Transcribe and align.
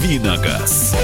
Давиногаз. 0.00 0.96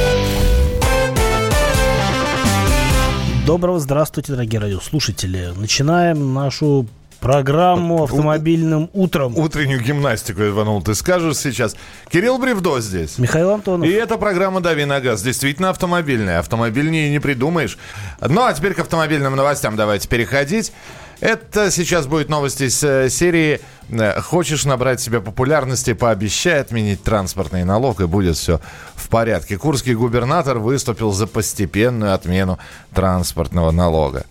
Доброго 3.44 3.78
здравствуйте, 3.78 4.32
дорогие 4.32 4.58
радиослушатели. 4.58 5.52
Начинаем 5.54 6.32
нашу 6.32 6.86
программу 7.20 8.04
автомобильным 8.04 8.88
утром. 8.94 9.36
Утреннюю 9.36 9.82
гимнастику, 9.82 10.42
Иванул, 10.42 10.82
ты 10.82 10.94
скажешь 10.94 11.36
сейчас. 11.36 11.76
Кирилл 12.10 12.38
Бревдо 12.38 12.80
здесь. 12.80 13.18
Михаил 13.18 13.50
Антонов. 13.50 13.86
И 13.86 13.92
это 13.92 14.16
программа 14.16 14.62
«Дави 14.62 14.86
на 14.86 15.00
газ». 15.00 15.20
Действительно 15.22 15.70
автомобильная. 15.70 16.38
Автомобильнее 16.38 17.10
не 17.10 17.18
придумаешь. 17.18 17.76
Ну, 18.20 18.44
а 18.44 18.52
теперь 18.54 18.72
к 18.72 18.78
автомобильным 18.78 19.36
новостям 19.36 19.76
давайте 19.76 20.08
переходить. 20.08 20.72
Это 21.20 21.70
сейчас 21.70 22.06
будет 22.06 22.28
новости 22.28 22.64
из 22.64 22.82
э, 22.84 23.08
серии 23.08 23.60
э, 23.88 24.20
«Хочешь 24.20 24.66
набрать 24.66 25.00
себе 25.00 25.20
популярности, 25.20 25.94
пообещай 25.94 26.60
отменить 26.60 27.02
транспортный 27.02 27.64
налог, 27.64 28.00
и 28.00 28.06
будет 28.06 28.36
все 28.36 28.60
в 28.94 29.08
порядке». 29.08 29.56
Курский 29.56 29.94
губернатор 29.94 30.58
выступил 30.58 31.12
за 31.12 31.26
постепенную 31.26 32.12
отмену 32.12 32.58
транспортного 32.92 33.70
налога. 33.70 34.26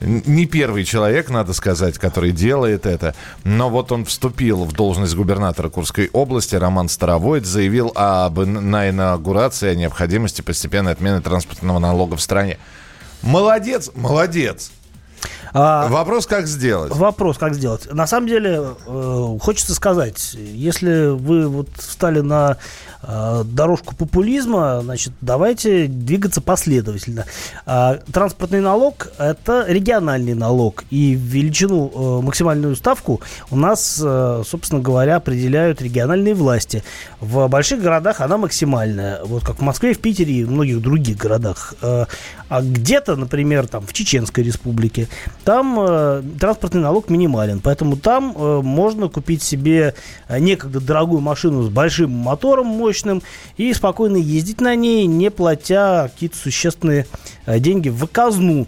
Не 0.00 0.46
первый 0.46 0.84
человек, 0.84 1.28
надо 1.28 1.52
сказать, 1.52 1.98
который 1.98 2.30
делает 2.30 2.86
это. 2.86 3.14
Но 3.42 3.68
вот 3.68 3.90
он 3.90 4.04
вступил 4.04 4.64
в 4.64 4.72
должность 4.72 5.16
губернатора 5.16 5.70
Курской 5.70 6.08
области. 6.12 6.54
Роман 6.54 6.88
Старовойт 6.88 7.44
заявил 7.44 7.90
об, 7.96 8.38
на 8.38 8.90
инаугурации 8.90 9.70
о 9.70 9.74
необходимости 9.74 10.40
постепенной 10.42 10.92
отмены 10.92 11.20
транспортного 11.20 11.80
налога 11.80 12.16
в 12.16 12.20
стране. 12.20 12.58
Молодец, 13.22 13.90
молодец. 13.96 14.70
А, 15.52 15.88
вопрос, 15.88 16.26
как 16.26 16.46
сделать? 16.46 16.94
Вопрос, 16.94 17.38
как 17.38 17.54
сделать. 17.54 17.92
На 17.92 18.06
самом 18.06 18.28
деле, 18.28 18.62
э, 18.86 19.38
хочется 19.40 19.74
сказать, 19.74 20.34
если 20.34 21.08
вы 21.08 21.48
вот 21.48 21.68
встали 21.76 22.20
на 22.20 22.58
э, 23.02 23.44
дорожку 23.44 23.94
популизма, 23.94 24.80
значит, 24.82 25.12
давайте 25.20 25.86
двигаться 25.86 26.40
последовательно. 26.40 27.24
Э, 27.66 27.98
транспортный 28.12 28.60
налог– 28.60 29.08
это 29.18 29.64
региональный 29.68 30.34
налог, 30.34 30.84
и 30.90 31.14
величину, 31.14 31.90
э, 31.94 32.24
максимальную 32.24 32.76
ставку 32.76 33.20
у 33.50 33.56
нас, 33.56 34.00
э, 34.04 34.42
собственно 34.46 34.80
говоря, 34.80 35.16
определяют 35.16 35.80
региональные 35.80 36.34
власти. 36.34 36.82
В 37.20 37.48
больших 37.48 37.80
городах 37.80 38.20
она 38.20 38.36
максимальная, 38.36 39.24
вот 39.24 39.44
как 39.44 39.58
в 39.58 39.62
Москве, 39.62 39.94
в 39.94 39.98
Питере 39.98 40.34
и 40.34 40.44
в 40.44 40.50
многих 40.50 40.80
других 40.82 41.16
городах. 41.16 41.74
Э, 41.80 42.06
а 42.48 42.62
где-то, 42.62 43.16
например, 43.16 43.66
там 43.66 43.86
в 43.86 43.92
Чеченской 43.92 44.44
республике, 44.44 45.08
там 45.44 45.78
э, 45.80 46.22
транспортный 46.40 46.80
налог 46.80 47.10
минимален, 47.10 47.60
поэтому 47.60 47.96
там 47.96 48.34
э, 48.36 48.60
можно 48.62 49.08
купить 49.08 49.42
себе 49.42 49.94
э, 50.28 50.38
некогда 50.38 50.80
дорогую 50.80 51.20
машину 51.20 51.62
с 51.62 51.68
большим 51.68 52.10
мотором 52.10 52.66
мощным 52.66 53.22
и 53.56 53.72
спокойно 53.72 54.16
ездить 54.16 54.60
на 54.60 54.74
ней, 54.74 55.06
не 55.06 55.30
платя 55.30 56.10
какие-то 56.12 56.36
существенные 56.36 57.06
э, 57.46 57.58
деньги 57.58 57.88
в 57.88 58.06
казну. 58.06 58.66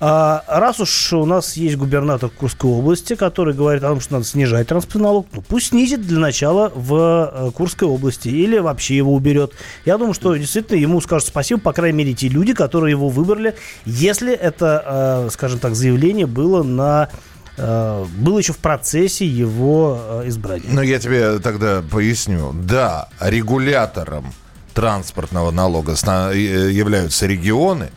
А 0.00 0.44
раз 0.46 0.78
уж 0.78 1.12
у 1.12 1.24
нас 1.24 1.56
есть 1.56 1.76
губернатор 1.76 2.30
Курской 2.30 2.70
области, 2.70 3.16
который 3.16 3.52
говорит 3.52 3.82
о 3.82 3.88
том, 3.88 4.00
что 4.00 4.14
надо 4.14 4.26
снижать 4.26 4.68
транспортный 4.68 5.02
налог, 5.02 5.26
ну, 5.32 5.42
пусть 5.42 5.68
снизит 5.68 6.06
для 6.06 6.20
начала 6.20 6.70
в 6.72 7.32
э, 7.32 7.50
Курской 7.50 7.88
области 7.88 8.28
или 8.28 8.58
вообще 8.58 8.96
его 8.96 9.12
уберет. 9.12 9.54
Я 9.84 9.98
думаю, 9.98 10.14
что 10.14 10.36
действительно 10.36 10.76
ему 10.76 11.00
скажут 11.00 11.28
спасибо, 11.28 11.60
по 11.60 11.72
крайней 11.72 11.98
мере, 11.98 12.14
те 12.14 12.28
люди, 12.28 12.54
которые 12.54 12.92
его 12.92 13.08
выбрали, 13.08 13.56
если 13.84 14.32
это, 14.32 15.26
э, 15.26 15.30
скажем 15.32 15.58
так, 15.58 15.74
заявление 15.74 16.26
было 16.26 16.62
на 16.62 17.08
э, 17.56 18.06
был 18.18 18.38
еще 18.38 18.52
в 18.52 18.58
процессе 18.58 19.26
его 19.26 20.22
избрания. 20.26 20.68
Ну, 20.70 20.80
я 20.80 21.00
тебе 21.00 21.40
тогда 21.40 21.82
поясню. 21.82 22.52
Да, 22.52 23.08
регулятором 23.20 24.32
транспортного 24.74 25.50
налога 25.50 25.94
являются 26.34 27.26
регионы, 27.26 27.88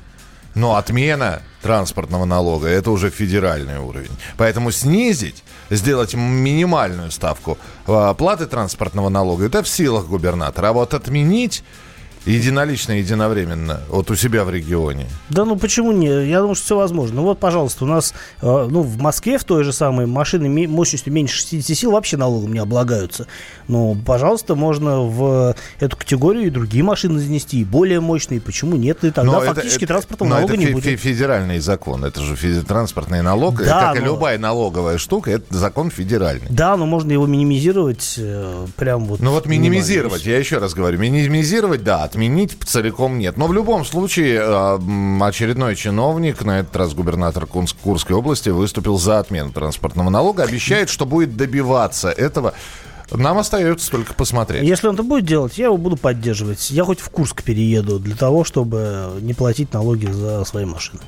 но 0.56 0.76
отмена 0.76 1.42
транспортного 1.62 2.26
налога 2.26 2.68
это 2.68 2.92
уже 2.92 3.10
федеральный 3.10 3.80
уровень. 3.80 4.12
Поэтому 4.38 4.72
снизить, 4.72 5.44
сделать 5.70 6.14
минимальную 6.14 7.12
ставку 7.12 7.58
э, 7.88 8.16
платы 8.18 8.48
транспортного 8.48 9.10
налога, 9.10 9.46
это 9.46 9.64
в 9.64 9.68
силах 9.68 10.08
губернатора. 10.08 10.70
А 10.70 10.74
вот 10.74 10.94
отменить 10.94 11.64
Единолично, 12.26 12.94
единовременно, 12.94 13.82
вот 13.90 14.12
у 14.12 14.16
себя 14.16 14.44
в 14.44 14.52
регионе. 14.52 15.08
Да 15.30 15.44
ну 15.44 15.56
почему 15.56 15.92
не? 15.92 16.08
Я 16.28 16.40
думаю, 16.40 16.54
что 16.54 16.66
все 16.66 16.78
возможно. 16.78 17.16
Ну 17.16 17.24
вот, 17.24 17.40
пожалуйста, 17.40 17.84
у 17.84 17.88
нас 17.88 18.14
э, 18.42 18.68
ну, 18.70 18.84
в 18.84 19.00
Москве 19.00 19.40
в 19.40 19.44
той 19.44 19.64
же 19.64 19.74
самой 19.74 20.06
машины 20.06 20.68
мощностью 20.68 21.12
меньше 21.12 21.38
60 21.38 21.76
сил 21.76 21.92
вообще 21.92 22.18
налогом 22.18 22.54
не 22.54 22.59
облагаются. 22.59 23.26
Ну, 23.68 23.98
пожалуйста, 24.06 24.54
можно 24.54 25.02
в 25.02 25.56
эту 25.80 25.98
категорию 25.98 26.46
и 26.46 26.50
другие 26.52 26.84
машины 26.84 27.20
занести, 27.20 27.62
и 27.62 27.64
более 27.64 28.00
мощные. 28.02 28.40
Почему 28.40 28.76
нет? 28.76 29.03
И 29.03 29.09
тогда 29.09 29.32
но 29.32 29.42
фактически 29.42 29.86
это, 29.86 29.94
транспортного 29.94 30.30
но 30.30 30.36
налога 30.36 30.53
это 30.53 30.64
не 30.64 30.72
будет. 30.74 31.00
федеральный 31.00 31.59
закон. 31.59 32.06
Это 32.06 32.22
же 32.22 32.64
транспортный 32.64 33.24
налог. 33.24 33.64
Да, 33.64 33.94
как 33.94 33.96
но... 33.96 34.02
и 34.02 34.06
любая 34.06 34.38
налоговая 34.38 35.00
штука, 35.00 35.32
это 35.32 35.58
закон 35.58 35.90
федеральный. 35.90 36.48
Да, 36.52 36.78
но 36.78 36.86
можно 36.86 37.12
его 37.12 37.26
минимизировать 37.26 38.16
э, 38.20 38.68
прям 38.76 39.06
вот. 39.06 39.22
Ну 39.22 39.32
вот 39.32 39.48
минимизировать, 39.48 40.24
я 40.26 40.38
еще 40.38 40.59
раз 40.59 40.76
говорю, 40.76 41.00
минимизировать, 41.00 41.84
да, 41.84 42.11
отменить 42.12 42.58
целиком 42.66 43.18
нет. 43.18 43.38
Но 43.38 43.48
в 43.48 43.54
любом 43.54 43.86
случае 43.86 44.42
э, 44.42 45.24
очередной 45.24 45.76
чиновник, 45.76 46.44
на 46.44 46.60
этот 46.60 46.76
раз 46.76 46.94
губернатор 46.94 47.46
Курской 47.46 48.16
области, 48.16 48.50
выступил 48.50 48.98
за 48.98 49.20
отмену 49.20 49.52
транспортного 49.52 50.10
налога, 50.10 50.44
обещает, 50.44 50.90
что 50.90 51.06
будет 51.06 51.38
добиваться 51.38 52.10
этого. 52.10 52.54
Нам 53.12 53.38
остается 53.38 53.92
только 53.92 54.14
посмотреть. 54.14 54.64
Если 54.64 54.88
он 54.88 54.96
это 54.96 55.04
будет 55.04 55.26
делать, 55.26 55.58
я 55.58 55.66
его 55.66 55.78
буду 55.78 55.98
поддерживать. 55.98 56.72
Я 56.72 56.86
хоть 56.86 57.00
в 57.00 57.10
Курск 57.10 57.44
перееду 57.44 58.00
для 58.00 58.16
того, 58.16 58.46
чтобы 58.46 59.20
не 59.22 59.34
платить 59.34 59.74
налоги 59.74 60.06
за 60.06 60.46
свои 60.46 60.64
машины. 60.64 61.02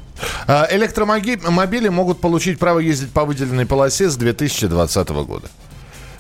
А, 0.47 0.67
электромобили 0.69 1.87
могут 1.87 2.19
получить 2.19 2.59
право 2.59 2.79
ездить 2.79 3.11
по 3.11 3.23
выделенной 3.23 3.65
полосе 3.65 4.09
с 4.09 4.17
2020 4.17 5.09
года 5.09 5.47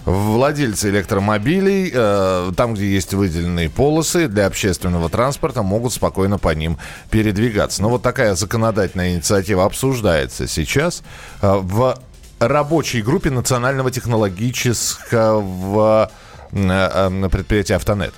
владельцы 0.05 0.89
электромобилей, 0.89 1.91
э, 1.93 2.51
там, 2.55 2.73
где 2.73 2.87
есть 2.87 3.13
выделенные 3.13 3.69
полосы 3.69 4.27
для 4.27 4.47
общественного 4.47 5.09
транспорта, 5.09 5.63
могут 5.63 5.93
спокойно 5.93 6.37
по 6.37 6.53
ним 6.53 6.77
передвигаться. 7.09 7.81
Но 7.81 7.89
вот 7.89 8.01
такая 8.01 8.35
законодательная 8.35 9.15
инициатива 9.15 9.65
обсуждается 9.65 10.47
сейчас 10.47 11.03
э, 11.41 11.53
в 11.53 11.97
рабочей 12.39 13.01
группе 13.01 13.29
Национального 13.29 13.91
технологического 13.91 16.11
э, 16.51 16.53
э, 16.53 17.29
предприятия 17.29 17.75
«Автонет». 17.75 18.13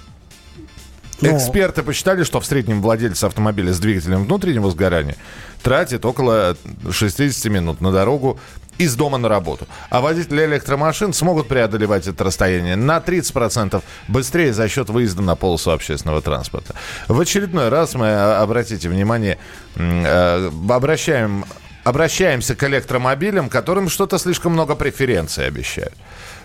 Но... 1.22 1.36
Эксперты 1.36 1.84
посчитали, 1.84 2.24
что 2.24 2.40
в 2.40 2.46
среднем 2.46 2.82
владелец 2.82 3.24
автомобиля 3.24 3.74
с 3.74 3.80
двигателем 3.80 4.26
внутреннего 4.26 4.70
сгорания 4.70 5.16
тратит 5.64 6.06
около 6.06 6.58
60 6.92 7.52
минут 7.52 7.82
на 7.82 7.92
дорогу 7.92 8.40
из 8.78 8.96
дома 8.96 9.18
на 9.18 9.30
работу. 9.30 9.68
А 9.90 10.02
водители 10.02 10.46
электромашин 10.46 11.14
смогут 11.14 11.48
преодолевать 11.48 12.08
это 12.08 12.24
расстояние 12.24 12.76
на 12.76 12.98
30% 12.98 13.82
быстрее 14.08 14.54
за 14.54 14.68
счет 14.68 14.90
выезда 14.90 15.22
на 15.22 15.36
полосу 15.36 15.72
общественного 15.72 16.22
транспорта. 16.22 16.76
В 17.08 17.20
очередной 17.20 17.70
раз 17.70 17.96
мы, 17.96 18.08
а, 18.08 18.42
обратите 18.42 18.90
внимание, 18.90 19.38
э, 19.76 20.52
обращаем 20.70 21.46
обращаемся 21.86 22.56
к 22.56 22.64
электромобилям, 22.64 23.48
которым 23.48 23.90
что-то 23.90 24.18
слишком 24.18 24.54
много 24.54 24.76
преференций 24.76 25.46
обещают. 25.46 25.94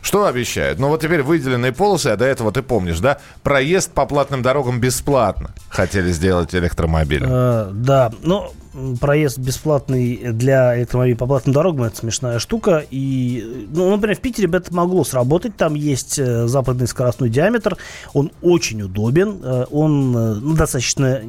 Что 0.03 0.27
обещают? 0.27 0.79
Ну 0.79 0.89
вот 0.89 1.01
теперь 1.01 1.23
выделенные 1.23 1.73
полосы, 1.73 2.09
а 2.09 2.17
до 2.17 2.25
этого 2.25 2.53
ты 2.53 2.63
помнишь, 2.63 3.01
да? 3.01 3.19
Проезд 3.43 3.93
по 3.93 4.07
платным 4.07 4.43
дорогам 4.43 4.81
бесплатно 4.81 5.51
хотели 5.69 6.11
сделать 6.13 6.55
электромобилем. 6.55 7.29
Э, 7.31 7.71
да, 7.73 8.11
но 8.23 8.53
проезд 9.01 9.39
бесплатный 9.39 10.33
для 10.33 10.79
электромобилей 10.79 11.17
по 11.17 11.27
платным 11.27 11.53
дорогам 11.53 11.85
это 11.85 11.97
смешная 11.97 12.39
штука. 12.39 12.85
И, 12.91 13.67
ну, 13.73 13.91
например, 13.91 14.17
в 14.17 14.21
Питере 14.21 14.49
бы 14.49 14.59
это 14.59 14.75
могло 14.75 15.05
сработать. 15.05 15.57
Там 15.57 15.75
есть 15.75 16.19
э, 16.19 16.47
западный 16.47 16.87
скоростной 16.87 17.31
диаметр. 17.31 17.77
Он 18.13 18.31
очень 18.43 18.83
удобен. 18.83 19.41
Э, 19.43 19.65
он 19.71 20.17
э, 20.17 20.35
ну, 20.35 20.55
достаточно, 20.55 21.21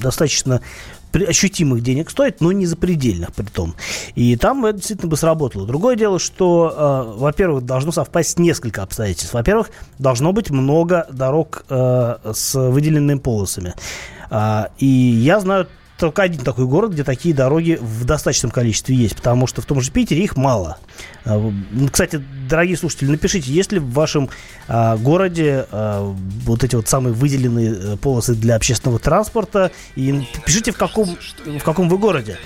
достаточно 0.00 0.60
ощутимых 1.12 1.82
денег 1.82 2.10
стоит, 2.10 2.40
но 2.40 2.50
не 2.50 2.66
запредельных 2.66 3.32
при 3.32 3.44
том. 3.44 3.74
И 4.16 4.36
там 4.36 4.66
это 4.66 4.78
действительно 4.78 5.08
бы 5.10 5.16
сработало. 5.16 5.66
Другое 5.66 5.94
дело, 5.94 6.18
что, 6.18 7.14
э, 7.16 7.18
во-первых, 7.18 7.64
должно 7.64 7.92
совпасть 7.92 8.38
несколько 8.38 8.82
обстоятельств. 8.82 9.32
Во-первых, 9.32 9.70
должно 10.00 10.32
быть 10.32 10.50
много 10.50 11.06
дорог 11.12 11.64
э, 11.68 12.16
с 12.32 12.54
выделенными 12.54 13.18
полосами. 13.18 13.74
Э, 14.30 14.64
и 14.78 14.86
я 14.86 15.38
знаю 15.38 15.68
только 15.98 16.22
один 16.22 16.42
такой 16.42 16.66
город, 16.66 16.92
где 16.92 17.04
такие 17.04 17.34
дороги 17.34 17.78
в 17.80 18.04
достаточном 18.04 18.50
количестве 18.50 18.96
есть, 18.96 19.16
потому 19.16 19.46
что 19.46 19.62
в 19.62 19.66
том 19.66 19.80
же 19.80 19.90
Питере 19.92 20.24
их 20.24 20.36
мало. 20.36 20.78
А, 21.24 21.52
кстати, 21.90 22.22
дорогие 22.48 22.76
слушатели, 22.76 23.10
напишите, 23.10 23.52
есть 23.52 23.72
ли 23.72 23.78
в 23.78 23.92
вашем 23.92 24.28
а, 24.66 24.96
городе 24.96 25.66
а, 25.70 26.02
вот 26.44 26.64
эти 26.64 26.74
вот 26.74 26.88
самые 26.88 27.14
выделенные 27.14 27.74
э, 27.74 27.96
полосы 27.96 28.34
для 28.34 28.56
общественного 28.56 28.98
транспорта, 28.98 29.70
и 29.94 30.26
пишите, 30.44 30.72
в 30.72 30.76
каком, 30.76 31.16
в 31.46 31.62
каком 31.62 31.88
вы 31.88 31.98
городе. 31.98 32.38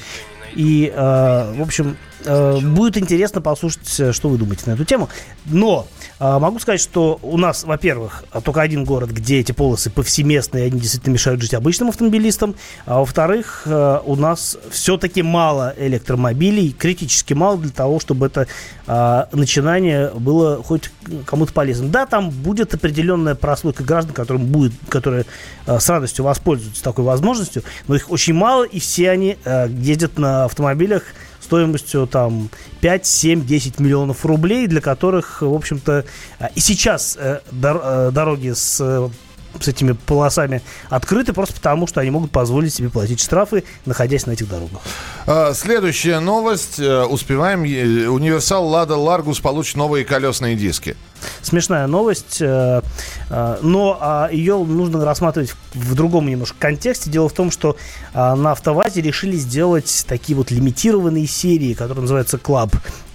И, 0.54 0.90
в 0.96 1.62
общем, 1.62 1.98
будет 2.24 2.96
интересно 2.96 3.40
послушать, 3.40 4.14
что 4.14 4.28
вы 4.28 4.38
думаете 4.38 4.64
на 4.66 4.72
эту 4.72 4.84
тему. 4.84 5.08
Но 5.46 5.86
э, 6.18 6.38
могу 6.38 6.58
сказать, 6.58 6.80
что 6.80 7.18
у 7.22 7.36
нас, 7.38 7.64
во-первых, 7.64 8.24
только 8.44 8.60
один 8.60 8.84
город, 8.84 9.10
где 9.10 9.40
эти 9.40 9.52
полосы 9.52 9.90
повсеместные, 9.90 10.66
они 10.66 10.80
действительно 10.80 11.14
мешают 11.14 11.40
жить 11.40 11.54
обычным 11.54 11.88
автомобилистам. 11.88 12.54
А 12.86 12.98
во-вторых, 13.00 13.62
э, 13.66 14.00
у 14.04 14.16
нас 14.16 14.58
все-таки 14.70 15.22
мало 15.22 15.74
электромобилей, 15.78 16.72
критически 16.72 17.34
мало 17.34 17.58
для 17.58 17.70
того, 17.70 18.00
чтобы 18.00 18.26
это 18.26 18.46
э, 18.86 19.24
начинание 19.32 20.10
было 20.10 20.62
хоть 20.62 20.90
кому-то 21.26 21.52
полезным. 21.52 21.90
Да, 21.90 22.06
там 22.06 22.30
будет 22.30 22.74
определенная 22.74 23.34
прослойка 23.34 23.84
граждан, 23.84 24.12
которым 24.14 24.46
будет, 24.46 24.72
которые 24.88 25.24
э, 25.66 25.78
с 25.78 25.88
радостью 25.88 26.24
воспользуются 26.24 26.82
такой 26.82 27.04
возможностью, 27.04 27.62
но 27.86 27.94
их 27.94 28.10
очень 28.10 28.34
мало, 28.34 28.64
и 28.64 28.78
все 28.78 29.10
они 29.10 29.36
э, 29.44 29.68
ездят 29.70 30.18
на 30.18 30.44
автомобилях 30.44 31.02
стоимостью 31.48 32.06
там 32.06 32.50
5, 32.82 33.06
7, 33.06 33.46
10 33.46 33.80
миллионов 33.80 34.26
рублей, 34.26 34.66
для 34.66 34.82
которых, 34.82 35.40
в 35.40 35.54
общем-то, 35.54 36.04
э, 36.40 36.48
и 36.54 36.60
сейчас 36.60 37.16
э, 37.18 37.40
дор- 37.50 38.10
дороги 38.10 38.52
с 38.52 39.10
с 39.58 39.66
этими 39.66 39.92
полосами 39.92 40.62
открыты 40.90 41.32
просто 41.32 41.54
потому, 41.54 41.86
что 41.86 42.00
они 42.00 42.10
могут 42.10 42.30
позволить 42.30 42.72
себе 42.74 42.90
платить 42.90 43.18
штрафы, 43.18 43.64
находясь 43.86 44.26
на 44.26 44.32
этих 44.32 44.48
дорогах. 44.48 44.80
А, 45.26 45.52
следующая 45.54 46.20
новость. 46.20 46.78
Э, 46.78 47.04
успеваем. 47.04 47.62
Универсал 47.62 48.66
Лада 48.66 48.96
Ларгус 48.96 49.40
получит 49.40 49.76
новые 49.76 50.04
колесные 50.04 50.54
диски. 50.54 50.96
Смешная 51.42 51.86
новость, 51.86 52.38
э, 52.40 52.82
э, 53.30 53.58
но 53.62 53.98
а, 54.00 54.28
ее 54.30 54.56
нужно 54.58 55.04
рассматривать 55.04 55.54
в 55.74 55.94
другом 55.94 56.28
немножко 56.28 56.56
контексте. 56.58 57.10
Дело 57.10 57.28
в 57.28 57.32
том, 57.32 57.50
что 57.50 57.76
а, 58.14 58.34
на 58.36 58.52
АвтоВАЗе 58.52 59.00
решили 59.00 59.36
сделать 59.36 60.04
такие 60.08 60.36
вот 60.36 60.50
лимитированные 60.50 61.26
серии, 61.26 61.74
которые 61.74 62.02
называются 62.02 62.36
Club. 62.36 62.74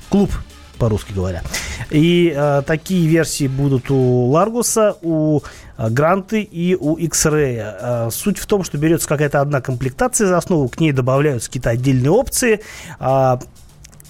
Клуб 0.10 0.32
по-русски 0.84 1.14
говоря. 1.14 1.44
И 1.92 2.34
э, 2.36 2.62
такие 2.66 3.08
версии 3.08 3.48
будут 3.48 3.90
у 3.90 4.26
Ларгуса, 4.26 4.98
у 5.02 5.40
э, 5.78 5.90
Гранты 5.90 6.42
и 6.42 6.76
у 6.76 6.96
X-Ray. 6.96 8.08
Э, 8.08 8.10
суть 8.12 8.38
в 8.38 8.46
том, 8.46 8.64
что 8.64 8.78
берется 8.78 9.08
какая-то 9.08 9.40
одна 9.40 9.62
комплектация 9.62 10.28
за 10.28 10.38
основу, 10.38 10.68
к 10.68 10.80
ней 10.80 10.92
добавляются 10.92 11.50
какие-то 11.50 11.70
отдельные 11.70 12.12
опции. 12.12 12.62
Э, 13.00 13.38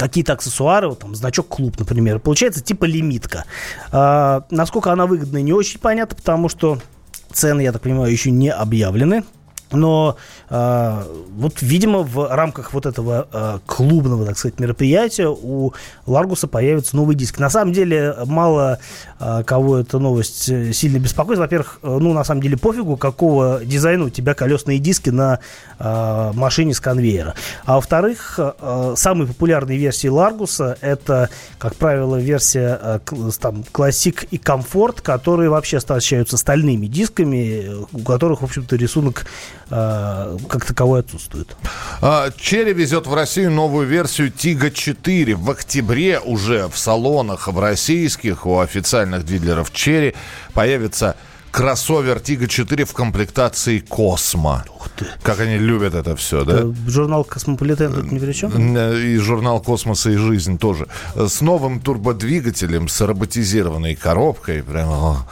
какие-то 0.08 0.34
аксессуары, 0.34 0.90
вот, 0.90 1.00
там, 1.00 1.16
значок 1.16 1.48
клуб, 1.48 1.80
например. 1.80 2.20
Получается 2.20 2.62
типа 2.62 2.86
лимитка. 2.86 3.46
Э, 3.92 4.42
насколько 4.50 4.92
она 4.92 5.06
выгодна, 5.06 5.38
не 5.42 5.54
очень 5.54 5.80
понятно, 5.80 6.16
потому 6.16 6.50
что 6.50 6.80
цены, 7.32 7.62
я 7.62 7.72
так 7.72 7.82
понимаю, 7.82 8.12
еще 8.12 8.32
не 8.32 8.50
объявлены. 8.50 9.24
Но 9.74 10.18
э, 10.50 11.04
вот, 11.36 11.62
видимо, 11.62 12.00
в 12.00 12.34
рамках 12.34 12.74
вот 12.74 12.86
этого 12.86 13.28
э, 13.32 13.60
клубного, 13.66 14.26
так 14.26 14.38
сказать, 14.38 14.60
мероприятия 14.60 15.28
у 15.28 15.74
Ларгуса 16.06 16.48
появится 16.48 16.96
новый 16.96 17.16
диск. 17.16 17.40
На 17.40 17.50
самом 17.50 17.74
деле, 17.74 18.16
мало 18.26 18.80
э, 19.20 19.44
кого 19.46 19.78
эта 19.78 20.00
новость 20.00 20.50
э, 20.50 20.74
сильно 20.74 21.00
беспокоит. 21.00 21.40
Во-первых, 21.40 21.80
э, 21.82 21.98
ну, 22.00 22.14
на 22.14 22.24
самом 22.24 22.42
деле, 22.42 22.58
пофигу, 22.58 22.98
какого 22.98 23.62
дизайна 23.64 24.06
у 24.06 24.10
тебя 24.10 24.34
колесные 24.34 24.80
диски 24.80 25.10
на 25.10 25.40
э, 25.80 26.32
машине 26.34 26.74
с 26.74 26.80
конвейера. 26.80 27.36
А 27.66 27.76
во-вторых, 27.76 28.36
э, 28.38 28.94
самые 28.96 29.28
популярные 29.28 29.78
версии 29.78 30.08
Ларгуса 30.08 30.78
это, 30.82 31.30
как 31.58 31.76
правило, 31.76 32.18
версия 32.18 32.80
э, 32.82 33.00
там, 33.40 33.64
Classic 33.74 34.28
и 34.30 34.38
Комфорт, 34.38 35.02
которые 35.02 35.50
вообще 35.50 35.78
оснащаются 35.78 36.38
стальными 36.38 36.88
дисками, 36.88 37.86
у 37.92 38.00
которых, 38.00 38.42
в 38.42 38.46
общем-то, 38.46 38.76
рисунок 38.76 39.26
э, 39.63 39.63
как 39.74 40.66
таковой 40.66 41.00
отсутствует. 41.00 41.56
А, 42.02 42.30
Черри 42.38 42.74
везет 42.74 43.08
в 43.08 43.14
Россию 43.14 43.50
новую 43.52 43.88
версию 43.88 44.30
Тига 44.30 44.70
4. 44.70 45.34
В 45.36 45.50
октябре 45.50 46.20
уже 46.20 46.68
в 46.68 46.78
салонах 46.78 47.48
в 47.48 47.60
российских 47.60 48.46
у 48.46 48.60
официальных 48.60 49.26
дилеров 49.26 49.74
Черри 49.74 50.14
появится 50.54 51.16
кроссовер 51.54 52.20
Tiggo 52.20 52.48
4 52.48 52.84
в 52.84 52.94
комплектации 52.94 53.78
Cosmo. 53.78 54.66
Ух 54.76 54.90
ты. 54.90 55.06
Как 55.22 55.40
они 55.40 55.60
любят 55.60 55.94
это 55.94 56.16
все, 56.16 56.44
да? 56.44 56.54
Это 56.56 56.76
журнал 56.88 57.24
Космополитен 57.24 57.94
тут 57.94 58.12
ни 58.12 58.18
при 58.18 58.34
чем? 58.34 58.76
И 58.76 59.18
журнал 59.18 59.62
Космоса 59.62 60.10
и 60.10 60.16
жизнь 60.16 60.58
тоже. 60.58 60.88
С 61.16 61.42
новым 61.42 61.80
турбодвигателем, 61.80 62.88
с 62.88 63.00
роботизированной 63.02 63.94
коробкой. 63.94 64.64
Прямо... 64.64 65.28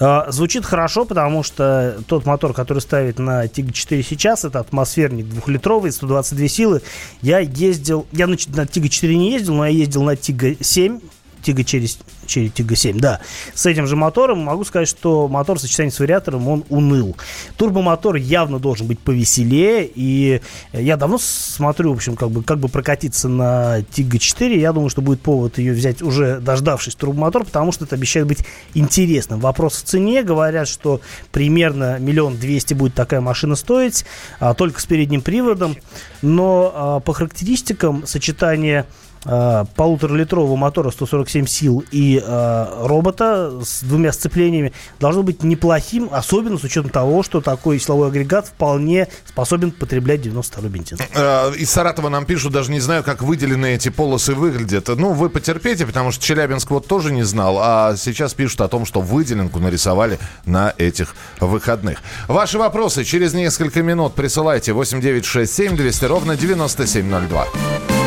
А, 0.00 0.30
звучит 0.30 0.64
хорошо, 0.64 1.04
потому 1.04 1.42
что 1.42 1.98
тот 2.06 2.24
мотор, 2.24 2.54
который 2.54 2.80
ставит 2.80 3.18
на 3.18 3.46
Tiggo 3.46 3.70
4 3.70 4.02
сейчас, 4.02 4.46
это 4.46 4.60
атмосферник 4.60 5.28
двухлитровый, 5.28 5.92
122 5.92 6.48
силы. 6.48 6.82
Я 7.20 7.40
ездил, 7.40 8.06
я 8.12 8.26
на, 8.26 8.36
на 8.54 8.66
Tiggo 8.66 8.88
4 8.88 9.14
не 9.14 9.32
ездил, 9.32 9.54
но 9.54 9.66
я 9.66 9.72
ездил 9.72 10.02
на 10.02 10.16
Tiggo 10.16 10.54
7 10.58 10.98
Тига 11.42 11.64
через, 11.64 11.98
через 12.26 12.52
Тига 12.52 12.76
7, 12.76 12.98
да. 12.98 13.20
С 13.54 13.66
этим 13.66 13.86
же 13.86 13.96
мотором 13.96 14.40
могу 14.40 14.64
сказать, 14.64 14.88
что 14.88 15.28
мотор 15.28 15.58
в 15.58 15.60
сочетании 15.60 15.90
с 15.90 15.98
вариатором, 15.98 16.48
он 16.48 16.64
уныл. 16.68 17.16
Турбомотор 17.56 18.16
явно 18.16 18.58
должен 18.58 18.86
быть 18.86 18.98
повеселее, 18.98 19.88
и 19.92 20.40
я 20.72 20.96
давно 20.96 21.18
смотрю, 21.18 21.92
в 21.92 21.96
общем, 21.96 22.16
как 22.16 22.30
бы, 22.30 22.42
как 22.42 22.58
бы 22.58 22.68
прокатиться 22.68 23.28
на 23.28 23.82
Тига 23.92 24.18
4. 24.18 24.60
Я 24.60 24.72
думаю, 24.72 24.90
что 24.90 25.02
будет 25.02 25.20
повод 25.20 25.58
ее 25.58 25.72
взять 25.72 26.02
уже 26.02 26.40
дождавшись 26.40 26.94
турбомотор, 26.94 27.44
потому 27.44 27.72
что 27.72 27.84
это 27.84 27.94
обещает 27.94 28.26
быть 28.26 28.44
интересным. 28.74 29.40
Вопрос 29.40 29.76
в 29.76 29.82
цене. 29.84 30.22
Говорят, 30.22 30.68
что 30.68 31.00
примерно 31.32 31.98
миллион 31.98 32.36
двести 32.36 32.74
будет 32.74 32.94
такая 32.94 33.20
машина 33.20 33.56
стоить, 33.56 34.04
а, 34.40 34.54
только 34.54 34.80
с 34.80 34.86
передним 34.86 35.20
приводом. 35.20 35.76
Но 36.22 36.72
а, 36.74 37.00
по 37.00 37.12
характеристикам 37.12 38.06
сочетание 38.06 38.86
э, 39.24 39.64
полуторалитрового 39.76 40.56
мотора 40.56 40.90
147 40.90 41.46
сил 41.46 41.84
и 41.90 42.22
э, 42.24 42.66
робота 42.86 43.60
с 43.64 43.82
двумя 43.82 44.12
сцеплениями 44.12 44.72
должно 45.00 45.22
быть 45.22 45.42
неплохим, 45.42 46.08
особенно 46.10 46.58
с 46.58 46.64
учетом 46.64 46.90
того, 46.90 47.22
что 47.22 47.40
такой 47.40 47.78
силовой 47.78 48.08
агрегат 48.08 48.48
вполне 48.48 49.08
способен 49.26 49.70
потреблять 49.70 50.22
92 50.22 50.68
бензин. 50.68 50.98
Э, 51.14 51.52
из 51.56 51.70
Саратова 51.70 52.08
нам 52.08 52.24
пишут, 52.24 52.52
даже 52.52 52.70
не 52.70 52.80
знаю, 52.80 53.02
как 53.02 53.22
выделены 53.22 53.74
эти 53.74 53.88
полосы 53.88 54.34
выглядят. 54.34 54.88
Ну, 54.88 55.12
вы 55.12 55.30
потерпите, 55.30 55.86
потому 55.86 56.12
что 56.12 56.24
Челябинск 56.24 56.70
вот 56.70 56.86
тоже 56.86 57.12
не 57.12 57.22
знал, 57.22 57.58
а 57.60 57.94
сейчас 57.96 58.34
пишут 58.34 58.60
о 58.60 58.68
том, 58.68 58.86
что 58.86 59.00
выделенку 59.00 59.58
нарисовали 59.58 60.18
на 60.44 60.74
этих 60.78 61.14
выходных. 61.40 62.00
Ваши 62.26 62.58
вопросы 62.58 63.04
через 63.04 63.34
несколько 63.34 63.82
минут 63.82 64.14
присылайте 64.14 64.72
8967 64.72 65.76
200 65.76 66.04
ровно 66.04 66.36
9702. 66.36 67.97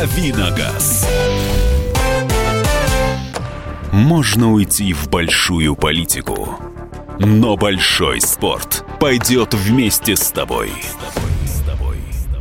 Давиногаз. 0.00 1.06
Можно 3.92 4.50
уйти 4.50 4.94
в 4.94 5.10
большую 5.10 5.76
политику, 5.76 6.58
но 7.18 7.54
большой 7.58 8.22
спорт 8.22 8.82
пойдет 8.98 9.52
вместе 9.52 10.16
с 10.16 10.30
тобой. 10.30 10.72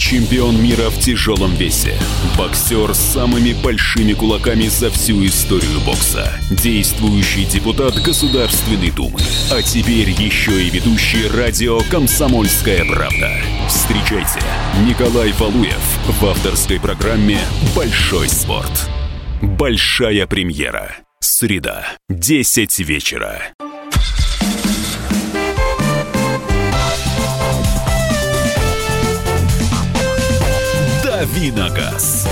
Чемпион 0.10 0.60
мира 0.60 0.90
в 0.90 0.98
тяжелом 0.98 1.54
весе. 1.54 1.94
Боксер 2.36 2.96
с 2.96 2.98
самыми 2.98 3.54
большими 3.54 4.14
кулаками 4.14 4.68
за 4.68 4.90
всю 4.90 5.24
историю 5.24 5.80
бокса. 5.86 6.34
Действующий 6.50 7.46
депутат 7.46 7.94
Государственной 7.94 8.90
Думы. 8.90 9.20
А 9.52 9.62
теперь 9.62 10.10
еще 10.10 10.64
и 10.64 10.72
ведущий 10.72 11.28
радио 11.28 11.82
«Комсомольская 11.92 12.86
правда». 12.86 13.40
Встречайте, 13.68 14.40
Николай 14.84 15.32
Валуев 15.34 16.00
в 16.20 16.26
авторской 16.26 16.80
программе 16.80 17.38
«Большой 17.76 18.30
спорт». 18.30 18.90
Большая 19.44 20.26
премьера. 20.26 20.96
Среда, 21.20 21.86
10 22.10 22.80
вечера. 22.80 23.44
Давиногаз. 31.40 32.28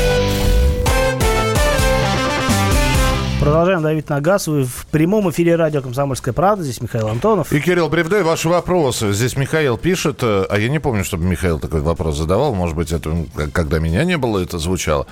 Продолжаем 3.40 3.82
давить 3.82 4.10
на 4.10 4.20
газ. 4.20 4.48
Вы 4.48 4.66
в 4.66 4.86
прямом 4.88 5.30
эфире 5.32 5.56
радио 5.56 5.82
«Комсомольская 5.82 6.34
правда». 6.34 6.66
Здесь 6.66 6.82
Михаил 6.82 7.08
Антонов. 7.08 7.54
И 7.54 7.62
Кирилл 7.62 7.88
Бревдой, 7.88 8.24
ваши 8.24 8.50
вопросы. 8.50 9.14
Здесь 9.14 9.38
Михаил 9.38 9.78
пишет, 9.78 10.20
э, 10.24 10.46
а 10.50 10.60
я 10.60 10.68
не 10.68 10.80
помню, 10.80 11.06
чтобы 11.06 11.24
Михаил 11.24 11.58
такой 11.58 11.80
вопрос 11.80 12.18
задавал. 12.18 12.54
Может 12.54 12.76
быть, 12.76 12.92
это 12.92 13.16
когда 13.54 13.80
меня 13.80 14.04
не 14.04 14.18
было, 14.18 14.40
это 14.40 14.60
звучало. 14.60 15.08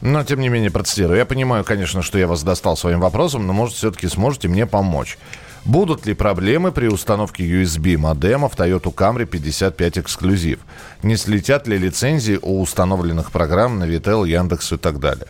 Но, 0.00 0.24
тем 0.24 0.40
не 0.40 0.48
менее, 0.48 0.72
процитирую. 0.72 1.16
Я 1.16 1.24
понимаю, 1.24 1.62
конечно, 1.62 2.02
что 2.02 2.18
я 2.18 2.26
вас 2.26 2.42
достал 2.42 2.76
своим 2.76 2.98
вопросом, 2.98 3.46
но, 3.46 3.52
может, 3.52 3.76
все-таки 3.76 4.08
сможете 4.08 4.48
мне 4.48 4.66
помочь. 4.66 5.18
Будут 5.66 6.06
ли 6.06 6.14
проблемы 6.14 6.70
при 6.70 6.86
установке 6.86 7.42
USB 7.42 7.96
модема 7.96 8.48
в 8.48 8.54
Toyota 8.54 8.94
Camry 8.94 9.26
55 9.26 9.98
эксклюзив? 9.98 10.60
Не 11.02 11.16
слетят 11.16 11.66
ли 11.66 11.76
лицензии 11.76 12.38
у 12.40 12.60
установленных 12.60 13.32
программ 13.32 13.80
на 13.80 13.84
Vitel, 13.84 14.28
Яндекс 14.28 14.74
и 14.74 14.76
так 14.76 15.00
далее? 15.00 15.26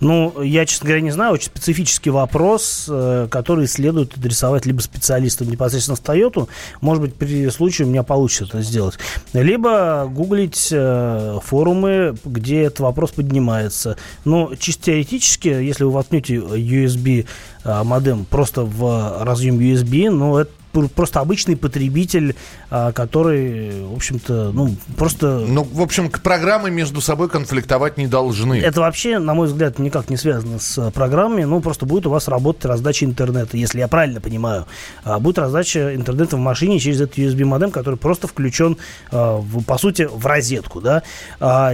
Ну, 0.00 0.42
я, 0.42 0.64
честно 0.66 0.86
говоря, 0.86 1.02
не 1.02 1.10
знаю. 1.10 1.34
Очень 1.34 1.46
специфический 1.46 2.10
вопрос, 2.10 2.86
э, 2.88 3.28
который 3.30 3.66
следует 3.66 4.16
адресовать 4.16 4.66
либо 4.66 4.80
специалистам 4.80 5.50
непосредственно 5.50 5.96
с 5.96 6.00
Toyota. 6.00 6.48
Может 6.80 7.02
быть, 7.02 7.14
при 7.14 7.48
случае 7.50 7.86
у 7.86 7.90
меня 7.90 8.02
получится 8.02 8.44
это 8.44 8.62
сделать. 8.62 8.98
Либо 9.32 10.08
гуглить 10.10 10.68
э, 10.72 11.38
форумы, 11.44 12.14
где 12.24 12.62
этот 12.62 12.80
вопрос 12.80 13.10
поднимается. 13.10 13.96
Но 14.24 14.54
чисто 14.58 14.86
теоретически, 14.86 15.48
если 15.48 15.84
вы 15.84 15.90
воткнете 15.90 16.36
USB 16.36 17.26
э, 17.64 17.82
модем 17.82 18.24
просто 18.24 18.62
в 18.62 19.22
разъем 19.22 19.58
USB, 19.58 20.10
ну, 20.10 20.38
это 20.38 20.50
просто 20.72 21.20
обычный 21.20 21.56
потребитель, 21.56 22.36
а, 22.70 22.92
который, 22.92 23.84
в 23.84 23.94
общем-то, 23.94 24.52
ну, 24.52 24.76
просто... 24.96 25.44
Ну, 25.46 25.64
в 25.64 25.80
общем, 25.80 26.10
программы 26.10 26.70
между 26.70 27.00
собой 27.00 27.28
конфликтовать 27.28 27.96
не 27.96 28.06
должны. 28.06 28.60
Это 28.60 28.80
вообще, 28.80 29.18
на 29.18 29.34
мой 29.34 29.48
взгляд, 29.48 29.78
никак 29.78 30.10
не 30.10 30.16
связано 30.16 30.58
с 30.58 30.90
программами. 30.92 31.44
Ну, 31.44 31.60
просто 31.60 31.86
будет 31.86 32.06
у 32.06 32.10
вас 32.10 32.28
работать 32.28 32.64
раздача 32.64 33.04
интернета, 33.04 33.56
если 33.56 33.80
я 33.80 33.88
правильно 33.88 34.20
понимаю. 34.20 34.66
А, 35.04 35.18
будет 35.18 35.38
раздача 35.38 35.94
интернета 35.94 36.36
в 36.36 36.40
машине 36.40 36.78
через 36.78 37.00
этот 37.00 37.18
USB-модем, 37.18 37.70
который 37.70 37.96
просто 37.96 38.28
включен, 38.28 38.76
а, 39.10 39.42
по 39.66 39.78
сути, 39.78 40.08
в 40.10 40.24
розетку, 40.26 40.80
да. 40.80 41.02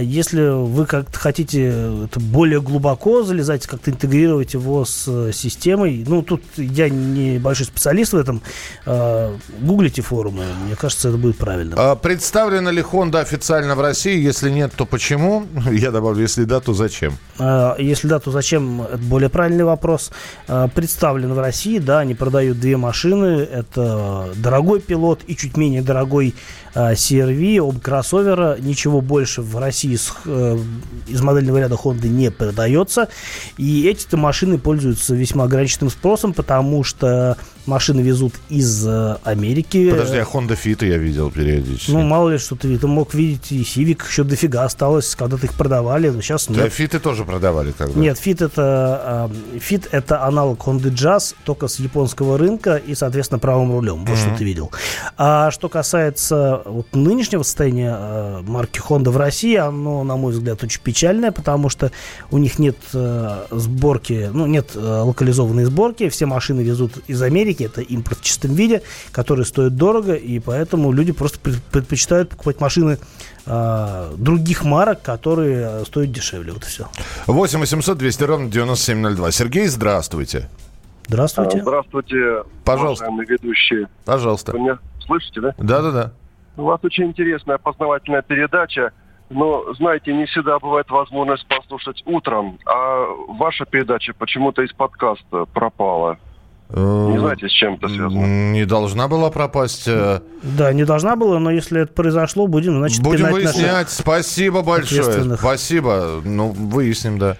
Если 0.01 0.41
вы 0.41 0.85
как-то 0.85 1.17
хотите 1.17 1.67
это 2.05 2.19
более 2.19 2.61
глубоко 2.61 3.23
залезать, 3.23 3.67
как-то 3.67 3.91
интегрировать 3.91 4.53
его 4.53 4.85
с 4.85 5.31
системой, 5.33 6.03
ну, 6.07 6.21
тут 6.21 6.43
я 6.57 6.89
не 6.89 7.37
большой 7.39 7.65
специалист 7.65 8.13
в 8.13 8.17
этом, 8.17 8.41
Э, 8.86 8.86
гуглите 9.59 10.01
форумы, 10.01 10.45
мне 10.65 10.75
кажется, 10.75 11.09
это 11.09 11.17
будет 11.17 11.37
правильно. 11.37 11.75
А 11.77 11.95
представлена 11.95 12.71
ли 12.71 12.81
Honda 12.81 13.19
официально 13.19 13.75
в 13.75 13.81
России? 13.81 14.17
Если 14.17 14.49
нет, 14.49 14.71
то 14.75 14.85
почему? 14.85 15.45
Я 15.71 15.91
добавлю, 15.91 16.21
если 16.21 16.45
да, 16.45 16.59
то 16.59 16.73
зачем? 16.73 17.17
А, 17.37 17.75
если 17.77 18.07
да, 18.07 18.19
то 18.19 18.31
зачем? 18.31 18.81
Это 18.81 18.97
более 18.97 19.29
правильный 19.29 19.65
вопрос. 19.65 20.11
А, 20.47 20.67
представлена 20.69 21.33
в 21.33 21.39
России, 21.39 21.79
да, 21.79 21.99
они 21.99 22.15
продают 22.15 22.59
две 22.59 22.77
машины. 22.77 23.47
Это 23.51 24.29
дорогой 24.35 24.79
пилот 24.79 25.21
и 25.27 25.35
чуть 25.35 25.57
менее 25.57 25.81
дорогой 25.81 26.33
CRV, 26.77 27.59
оба 27.59 27.79
кроссовера. 27.79 28.57
Ничего 28.59 29.01
больше 29.01 29.41
в 29.41 29.57
России 29.57 29.95
с, 29.95 30.13
э, 30.25 30.57
из 31.07 31.21
модельного 31.21 31.57
ряда 31.57 31.75
Honda 31.75 32.07
не 32.07 32.29
продается. 32.29 33.09
И 33.57 33.87
эти 33.87 34.15
машины 34.15 34.57
пользуются 34.57 35.15
весьма 35.15 35.45
ограниченным 35.45 35.89
спросом, 35.89 36.33
потому 36.33 36.83
что 36.83 37.37
машины 37.67 38.01
везут 38.01 38.33
из 38.49 38.85
э, 38.87 39.17
Америки. 39.23 39.89
Подожди, 39.91 40.17
а 40.17 40.23
Honda 40.23 40.57
Fit 40.57 40.87
я 40.87 40.97
видел 40.97 41.29
периодически. 41.29 41.91
Ну, 41.91 42.01
мало 42.01 42.29
ли, 42.29 42.37
что 42.37 42.55
ты, 42.55 42.77
ты 42.77 42.87
мог 42.87 43.13
видеть, 43.13 43.51
и 43.51 43.61
Civic 43.61 44.07
еще 44.07 44.23
дофига 44.23 44.63
осталось, 44.63 45.15
когда-то 45.15 45.45
их 45.45 45.53
продавали, 45.53 46.09
но 46.09 46.21
сейчас 46.21 46.49
нет. 46.49 46.59
Да, 46.59 46.69
Фиты 46.69 46.99
тоже 46.99 47.25
продавали 47.25 47.71
тогда. 47.71 47.99
Нет, 47.99 48.17
Fit 48.23 48.45
это, 48.45 49.29
Fit 49.55 49.87
э, 49.91 49.97
это 49.97 50.23
аналог 50.23 50.59
Honda 50.65 50.91
Jazz, 50.91 51.35
только 51.43 51.67
с 51.67 51.79
японского 51.79 52.37
рынка 52.37 52.77
и, 52.77 52.95
соответственно, 52.95 53.39
правым 53.39 53.71
рулем. 53.71 54.05
Вот 54.05 54.17
mm-hmm. 54.17 54.21
что 54.21 54.37
ты 54.37 54.43
видел. 54.43 54.71
А 55.17 55.51
что 55.51 55.69
касается 55.69 56.63
вот 56.67 56.95
нынешнего 56.95 57.43
состояния 57.43 57.95
э, 57.97 58.41
марки 58.41 58.79
Honda 58.79 59.09
в 59.09 59.17
России, 59.17 59.55
оно, 59.55 60.03
на 60.03 60.15
мой 60.15 60.33
взгляд, 60.33 60.63
очень 60.63 60.81
печальное, 60.81 61.31
потому 61.31 61.69
что 61.69 61.91
у 62.31 62.37
них 62.37 62.59
нет 62.59 62.77
сборки, 63.51 64.29
ну, 64.33 64.45
нет 64.45 64.71
локализованной 64.75 65.65
сборки, 65.65 66.09
все 66.09 66.25
машины 66.25 66.61
везут 66.61 66.93
из 67.07 67.21
Америки, 67.21 67.63
это 67.63 67.81
импорт 67.81 68.19
в 68.19 68.23
чистом 68.23 68.53
виде, 68.53 68.81
который 69.11 69.45
стоит 69.45 69.75
дорого, 69.75 70.13
и 70.13 70.39
поэтому 70.39 70.91
люди 70.91 71.11
просто 71.11 71.39
предпочитают 71.39 72.29
покупать 72.29 72.59
машины 72.59 72.97
э, 73.45 74.13
других 74.17 74.63
марок, 74.63 75.01
которые 75.01 75.85
стоят 75.85 76.11
дешевле. 76.11 76.53
Вот 76.53 76.63
и 76.63 76.67
все. 76.67 76.87
8 77.27 77.59
800 77.59 77.97
200 77.97 78.23
ровно 78.23 78.49
9702. 78.49 79.31
Сергей, 79.31 79.67
здравствуйте. 79.67 80.49
Здравствуйте. 81.07 81.61
Здравствуйте, 81.61 82.43
Пожалуйста. 82.65 83.05
ведущие. 83.05 83.87
Пожалуйста. 84.03 84.51
Вы 84.51 84.59
меня 84.59 84.79
слышите, 85.05 85.39
да? 85.39 85.55
Да-да-да. 85.57 86.11
У 86.57 86.63
вас 86.63 86.79
очень 86.83 87.05
интересная 87.05 87.57
познавательная 87.57 88.23
передача. 88.23 88.91
Но, 89.29 89.73
знаете, 89.73 90.13
не 90.13 90.25
всегда 90.25 90.57
бывает 90.57 90.89
возможность 90.89 91.45
послушать 91.47 92.01
утром, 92.05 92.59
а 92.65 93.05
ваша 93.27 93.65
передача 93.65 94.13
почему-то 94.17 94.61
из 94.61 94.71
подкаста 94.71 95.45
пропала. 95.53 96.17
Не 96.69 97.15
э, 97.15 97.19
знаете, 97.19 97.47
с 97.47 97.51
чем 97.51 97.75
это 97.75 97.87
связано? 97.87 98.51
Не 98.51 98.65
должна 98.65 99.07
была 99.07 99.29
пропасть. 99.29 99.87
Э, 99.87 100.21
да, 100.43 100.73
не 100.73 100.83
должна 100.83 101.15
была, 101.15 101.39
но 101.39 101.51
если 101.51 101.81
это 101.81 101.93
произошло, 101.93 102.47
будем, 102.47 102.77
значит, 102.77 103.01
Будем 103.01 103.31
выяснять. 103.31 103.89
Спасибо 103.89 104.63
большое. 104.63 105.35
Спасибо. 105.37 106.21
Ну, 106.23 106.49
выясним, 106.49 107.19
да. 107.19 107.37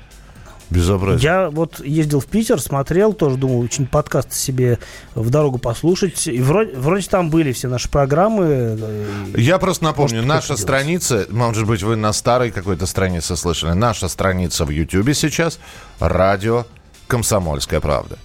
Безобразие. 0.69 1.23
Я 1.23 1.49
вот 1.49 1.79
ездил 1.79 2.19
в 2.19 2.25
Питер, 2.25 2.59
смотрел, 2.61 3.13
тоже 3.13 3.37
думал, 3.37 3.59
очень 3.61 3.87
подкаст 3.87 4.33
себе 4.33 4.79
в 5.15 5.29
дорогу 5.29 5.59
послушать. 5.59 6.27
И 6.27 6.41
вроде, 6.41 6.75
вроде 6.75 7.07
там 7.07 7.29
были 7.29 7.53
все 7.53 7.67
наши 7.67 7.89
программы. 7.89 8.77
Э, 8.79 9.05
Я 9.35 9.57
просто 9.59 9.85
напомню, 9.85 10.17
Может, 10.17 10.27
наша 10.27 10.57
страница, 10.57 11.25
может 11.29 11.65
быть, 11.65 11.83
вы 11.83 11.95
на 11.95 12.11
старой 12.13 12.51
какой-то 12.51 12.85
странице 12.85 13.35
слышали, 13.37 13.71
наша 13.71 14.07
страница 14.09 14.65
в 14.65 14.69
Ютьюбе 14.69 15.13
сейчас, 15.13 15.59
радио 15.99 16.65
«Комсомольская 17.07 17.79
правда». 17.79 18.17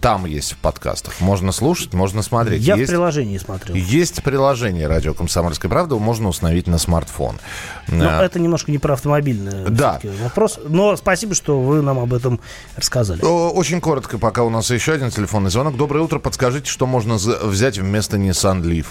Там 0.00 0.26
есть 0.26 0.52
в 0.52 0.56
подкастах. 0.58 1.20
Можно 1.20 1.50
слушать, 1.50 1.92
можно 1.92 2.22
смотреть. 2.22 2.62
Я 2.62 2.76
есть, 2.76 2.88
в 2.88 2.92
приложении 2.94 3.36
смотрел. 3.38 3.74
Есть 3.74 4.22
приложение 4.22 4.86
«Радио 4.86 5.12
Комсомольская 5.12 5.68
правда», 5.68 5.96
можно 5.96 6.28
установить 6.28 6.66
на 6.68 6.78
смартфон. 6.78 7.40
Но 7.88 8.08
а, 8.08 8.24
это 8.24 8.38
немножко 8.38 8.70
не 8.70 8.78
про 8.78 8.94
автомобильный 8.94 9.68
да. 9.70 10.00
вопрос. 10.22 10.60
Но 10.68 10.96
спасибо, 10.96 11.34
что 11.34 11.60
вы 11.60 11.82
нам 11.82 11.98
об 11.98 12.14
этом 12.14 12.40
рассказали. 12.76 13.20
Очень 13.22 13.80
коротко, 13.80 14.18
пока 14.18 14.44
у 14.44 14.50
нас 14.50 14.70
еще 14.70 14.92
один 14.92 15.10
телефонный 15.10 15.50
звонок. 15.50 15.76
Доброе 15.76 16.00
утро. 16.00 16.18
Подскажите, 16.18 16.70
что 16.70 16.86
можно 16.86 17.16
взять 17.16 17.78
вместо 17.78 18.16
Nissan 18.16 18.62
Leaf? 18.62 18.86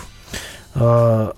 А, 0.79 1.33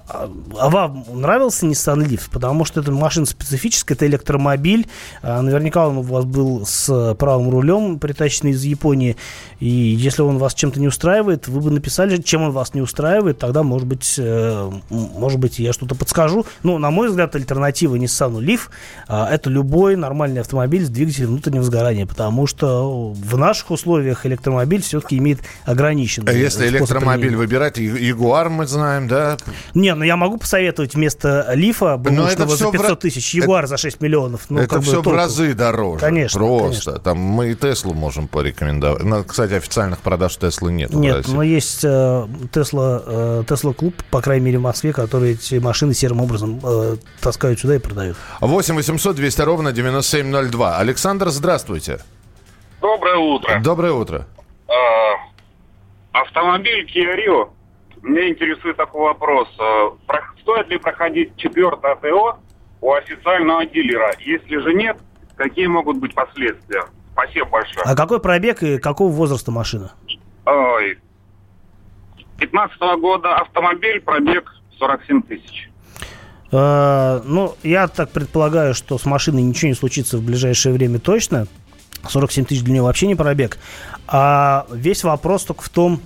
а 0.57 0.69
вам 0.69 1.05
нравился 1.13 1.65
Nissan 1.65 2.05
Leaf? 2.05 2.29
Потому 2.31 2.65
что 2.65 2.81
это 2.81 2.91
машина 2.91 3.25
специфическая, 3.25 3.95
это 3.95 4.05
электромобиль. 4.05 4.87
А, 5.21 5.41
наверняка 5.41 5.87
он 5.87 5.97
у 5.97 6.01
вас 6.01 6.25
был 6.25 6.65
с 6.65 7.15
правым 7.15 7.49
рулем, 7.49 7.99
притащенный 7.99 8.51
из 8.51 8.63
Японии. 8.63 9.15
И 9.59 9.67
если 9.67 10.21
он 10.23 10.37
вас 10.37 10.53
чем-то 10.53 10.79
не 10.79 10.87
устраивает, 10.87 11.47
вы 11.47 11.61
бы 11.61 11.71
написали, 11.71 12.17
чем 12.21 12.43
он 12.43 12.51
вас 12.51 12.73
не 12.73 12.81
устраивает, 12.81 13.39
тогда, 13.39 13.63
может 13.63 13.87
быть, 13.87 14.15
э, 14.17 14.71
может 14.89 15.39
быть, 15.39 15.59
я 15.59 15.71
что-то 15.71 15.95
подскажу. 15.95 16.45
Ну, 16.63 16.77
на 16.77 16.91
мой 16.91 17.09
взгляд, 17.09 17.35
альтернатива 17.35 17.95
Nissan 17.95 18.39
Leaf 18.39 18.61
а, 19.07 19.29
это 19.29 19.49
любой 19.49 19.95
нормальный 19.95 20.41
автомобиль 20.41 20.85
с 20.85 20.89
двигателем 20.89 21.29
внутреннего 21.29 21.63
сгорания, 21.63 22.05
потому 22.05 22.45
что 22.47 23.11
в 23.11 23.37
наших 23.37 23.71
условиях 23.71 24.25
электромобиль 24.25 24.81
все-таки 24.81 25.17
имеет 25.17 25.39
ограниченный. 25.63 26.37
Если 26.37 26.67
электромобиль 26.67 27.35
выбирать, 27.35 27.77
Ягуар 27.77 28.49
мы 28.49 28.67
знаем, 28.67 29.07
да, 29.07 29.28
не, 29.73 29.93
ну 29.95 30.03
я 30.03 30.15
могу 30.15 30.37
посоветовать 30.37 30.95
вместо 30.95 31.51
Лифа 31.53 31.97
бэушного 31.97 32.55
за 32.55 32.71
500 32.71 32.99
тысяч, 32.99 33.33
Ягуар 33.33 33.65
это... 33.65 33.71
за 33.71 33.77
6 33.77 34.01
миллионов. 34.01 34.49
Ну, 34.49 34.59
это 34.59 34.81
все 34.81 35.01
бы, 35.01 35.11
в 35.11 35.13
разы 35.15 35.53
дороже. 35.53 35.99
Конечно. 35.99 36.39
Просто. 36.39 36.91
Конечно. 36.91 36.99
Там 36.99 37.17
мы 37.19 37.51
и 37.51 37.55
Теслу 37.55 37.93
можем 37.93 38.27
порекомендовать. 38.27 39.03
Ну, 39.03 39.23
кстати, 39.23 39.53
официальных 39.53 39.99
продаж 39.99 40.35
Теслы 40.37 40.71
нет. 40.71 40.91
Нет, 40.93 41.27
но 41.27 41.43
есть 41.43 41.83
э, 41.83 42.27
Тесла, 42.51 43.03
э, 43.05 43.43
Тесла 43.47 43.73
клуб, 43.73 43.95
по 44.11 44.21
крайней 44.21 44.45
мере, 44.45 44.59
в 44.59 44.61
Москве, 44.61 44.93
которые 44.93 45.33
эти 45.33 45.55
машины 45.55 45.93
серым 45.93 46.21
образом 46.21 46.59
э, 46.63 46.97
таскают 47.21 47.59
сюда 47.59 47.75
и 47.75 47.79
продают. 47.79 48.17
8 48.41 48.75
800 48.75 49.15
200 49.15 49.41
ровно 49.41 49.71
9702. 49.71 50.77
Александр, 50.77 51.29
здравствуйте. 51.29 51.99
Доброе 52.81 53.17
утро. 53.17 53.59
Доброе 53.61 53.91
утро. 53.91 54.27
А, 54.67 56.21
автомобиль 56.21 56.85
Kia 56.85 57.15
Rio 57.15 57.49
меня 58.01 58.29
интересует 58.29 58.77
такой 58.77 59.01
вопрос. 59.01 59.47
Э, 59.59 59.89
стоит 60.41 60.69
ли 60.69 60.77
проходить 60.77 61.35
четвертое 61.37 61.95
ТО 61.95 62.37
у 62.81 62.93
официального 62.93 63.65
дилера? 63.65 64.13
Если 64.19 64.57
же 64.57 64.73
нет, 64.73 64.97
какие 65.35 65.67
могут 65.67 65.97
быть 65.97 66.13
последствия? 66.13 66.85
Спасибо 67.13 67.47
большое. 67.49 67.83
А 67.85 67.95
какой 67.95 68.19
пробег 68.19 68.63
и 68.63 68.77
какого 68.77 69.11
возраста 69.11 69.51
машина? 69.51 69.91
Ой, 70.45 70.97
15 72.37 72.79
-го 72.81 72.97
года 72.97 73.35
автомобиль, 73.35 73.99
пробег 74.01 74.51
47 74.77 75.21
тысяч. 75.23 75.69
Uh, 76.51 77.21
ну, 77.25 77.55
я 77.61 77.87
так 77.87 78.09
предполагаю, 78.09 78.73
что 78.73 78.97
с 78.97 79.05
машиной 79.05 79.43
ничего 79.43 79.69
не 79.69 79.75
случится 79.75 80.17
в 80.17 80.23
ближайшее 80.23 80.73
время 80.73 80.97
точно. 80.97 81.45
47 82.07 82.45
тысяч 82.45 82.63
для 82.63 82.73
нее 82.73 82.81
вообще 82.81 83.05
не 83.05 83.15
пробег. 83.15 83.59
А 84.07 84.65
весь 84.71 85.03
вопрос 85.03 85.43
только 85.43 85.61
в 85.61 85.69
том, 85.69 86.01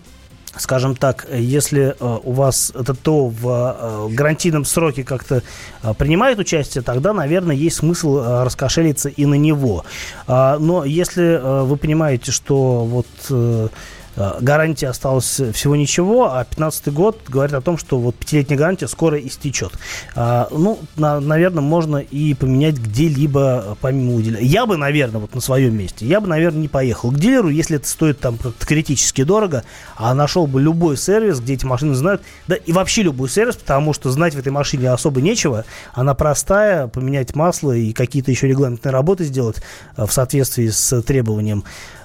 скажем 0.57 0.95
так, 0.95 1.27
если 1.31 1.95
э, 1.99 2.19
у 2.23 2.31
вас 2.31 2.71
это 2.75 2.93
то 2.93 3.27
в 3.27 4.09
э, 4.09 4.13
гарантийном 4.13 4.65
сроке 4.65 5.03
как-то 5.03 5.41
э, 5.81 5.93
принимает 5.97 6.39
участие, 6.39 6.83
тогда, 6.83 7.13
наверное, 7.13 7.55
есть 7.55 7.77
смысл 7.77 8.21
раскошелиться 8.43 9.09
и 9.09 9.25
на 9.25 9.35
него. 9.35 9.85
А, 10.27 10.57
но 10.59 10.85
если 10.85 11.63
вы 11.63 11.77
понимаете, 11.77 12.31
что 12.31 12.85
вот 12.85 13.71
гарантии 14.15 14.85
осталось 14.85 15.41
всего 15.53 15.75
ничего, 15.75 16.33
а 16.33 16.43
15 16.43 16.93
год 16.93 17.19
говорит 17.27 17.55
о 17.55 17.61
том, 17.61 17.77
что 17.77 17.99
вот 17.99 18.15
пятилетняя 18.15 18.57
гарантия 18.57 18.87
скоро 18.87 19.19
истечет. 19.19 19.73
А, 20.15 20.47
ну, 20.51 20.79
на, 20.95 21.19
наверное, 21.19 21.61
можно 21.61 21.97
и 21.97 22.33
поменять 22.33 22.75
где-либо 22.75 23.77
помимо 23.81 24.21
дилера. 24.21 24.41
Я 24.41 24.65
бы, 24.65 24.77
наверное, 24.77 25.21
вот 25.21 25.33
на 25.33 25.41
своем 25.41 25.77
месте, 25.77 26.05
я 26.05 26.21
бы, 26.21 26.27
наверное, 26.27 26.61
не 26.61 26.67
поехал 26.67 27.11
к 27.11 27.19
дилеру, 27.19 27.49
если 27.49 27.77
это 27.77 27.87
стоит 27.87 28.19
там 28.19 28.37
критически 28.59 29.23
дорого, 29.23 29.63
а 29.95 30.13
нашел 30.13 30.47
бы 30.47 30.61
любой 30.61 30.97
сервис, 30.97 31.39
где 31.39 31.53
эти 31.53 31.65
машины 31.65 31.95
знают, 31.95 32.21
да 32.47 32.55
и 32.55 32.71
вообще 32.71 33.03
любой 33.03 33.29
сервис, 33.29 33.55
потому 33.55 33.93
что 33.93 34.11
знать 34.11 34.35
в 34.35 34.39
этой 34.39 34.51
машине 34.51 34.91
особо 34.91 35.21
нечего, 35.21 35.65
она 35.93 36.13
простая, 36.13 36.87
поменять 36.87 37.35
масло 37.35 37.71
и 37.71 37.93
какие-то 37.93 38.31
еще 38.31 38.47
регламентные 38.47 38.91
работы 38.91 39.23
сделать 39.23 39.57
э, 39.97 40.05
в 40.05 40.11
соответствии 40.11 40.67
с 40.67 41.01
требованием 41.01 41.63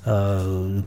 э, 0.08 0.82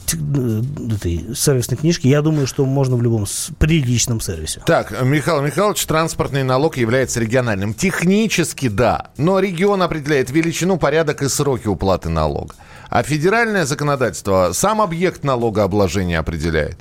этой 0.95 1.35
сервисной 1.35 1.77
книжки, 1.77 2.07
я 2.07 2.21
думаю, 2.21 2.47
что 2.47 2.65
можно 2.65 2.95
в 2.95 3.01
любом 3.01 3.25
приличном 3.59 4.19
сервисе. 4.21 4.61
Так, 4.65 4.91
Михаил 5.03 5.41
Михайлович, 5.41 5.85
транспортный 5.85 6.43
налог 6.43 6.77
является 6.77 7.19
региональным. 7.19 7.73
Технически 7.73 8.67
да, 8.67 9.11
но 9.17 9.39
регион 9.39 9.81
определяет 9.81 10.31
величину, 10.31 10.77
порядок 10.77 11.21
и 11.21 11.29
сроки 11.29 11.67
уплаты 11.67 12.09
налога. 12.09 12.55
А 12.89 13.03
федеральное 13.03 13.65
законодательство 13.65 14.51
сам 14.53 14.81
объект 14.81 15.23
налогообложения 15.23 16.19
определяет 16.19 16.77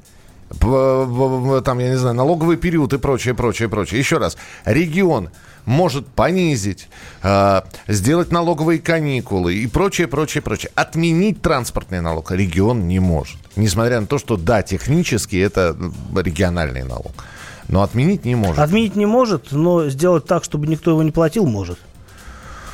там, 0.59 1.79
я 1.79 1.91
не 1.91 1.97
знаю, 1.97 2.15
налоговый 2.17 2.57
период 2.57 2.93
и 2.93 2.99
прочее, 2.99 3.35
прочее, 3.35 3.69
прочее. 3.69 4.01
Еще 4.01 4.19
раз, 4.19 4.37
регион 4.65 5.31
может 5.65 6.07
понизить, 6.09 6.89
э, 7.23 7.63
сделать 7.87 8.33
налоговые 8.33 8.81
каникулы 8.81 9.55
и 9.55 9.67
прочее, 9.67 10.09
прочее, 10.09 10.43
прочее. 10.43 10.73
Отменить 10.75 11.43
транспортный 11.43 12.01
налог 12.01 12.33
регион 12.33 12.89
не 12.89 12.99
может. 12.99 13.39
Несмотря 13.57 14.01
на 14.01 14.07
то, 14.07 14.19
что 14.19 14.37
да, 14.37 14.63
технически 14.63 15.37
это 15.37 15.77
региональный 16.17 16.83
налог. 16.83 17.13
Но 17.69 17.83
отменить 17.83 18.25
не 18.25 18.35
может. 18.35 18.59
Отменить 18.59 18.97
не 18.97 19.07
может, 19.07 19.53
но 19.53 19.89
сделать 19.89 20.25
так, 20.25 20.43
чтобы 20.43 20.67
никто 20.67 20.91
его 20.91 21.03
не 21.03 21.13
платил, 21.13 21.47
может. 21.47 21.79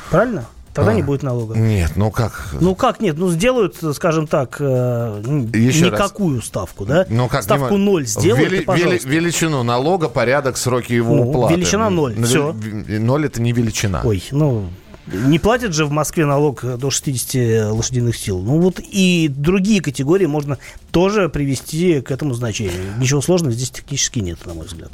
Правильно? 0.09 0.47
Тогда 0.77 0.91
а, 0.91 0.93
не 0.93 1.01
будет 1.01 1.23
налога. 1.23 1.57
Нет, 1.57 1.93
ну 1.95 2.11
как? 2.11 2.49
Ну 2.61 2.75
как 2.75 2.99
нет? 2.99 3.17
Ну 3.17 3.31
сделают, 3.31 3.77
скажем 3.95 4.27
так, 4.27 4.57
э, 4.59 5.23
Еще 5.55 5.87
никакую 5.87 6.35
раз. 6.35 6.45
ставку, 6.45 6.85
да? 6.85 7.03
Ну 7.09 7.27
как? 7.27 7.41
Ставку 7.41 7.77
ноль 7.77 8.05
сделают, 8.05 8.51
Вели, 8.51 8.63
вели, 8.63 9.01
величину 9.03 9.63
налога, 9.63 10.07
порядок, 10.07 10.55
сроки 10.55 10.93
его 10.93 11.15
ну, 11.15 11.29
уплаты. 11.31 11.55
Величина 11.55 11.89
ноль, 11.89 12.13
все. 12.23 12.53
Ноль 12.53 13.25
это 13.25 13.41
не 13.41 13.53
величина. 13.53 14.01
Ой, 14.03 14.23
ну... 14.29 14.65
Не 15.11 15.39
платят 15.39 15.73
же 15.73 15.85
в 15.85 15.91
Москве 15.91 16.25
налог 16.25 16.63
до 16.77 16.89
60 16.89 17.71
лошадиных 17.71 18.17
сил. 18.17 18.39
Ну 18.39 18.59
вот 18.59 18.79
и 18.79 19.29
другие 19.33 19.81
категории 19.81 20.25
можно 20.25 20.57
тоже 20.91 21.29
привести 21.29 22.01
к 22.01 22.11
этому 22.11 22.33
значению. 22.33 22.97
Ничего 22.99 23.21
сложного 23.21 23.53
здесь 23.53 23.71
технически 23.71 24.19
нет, 24.19 24.45
на 24.45 24.53
мой 24.53 24.65
взгляд. 24.65 24.91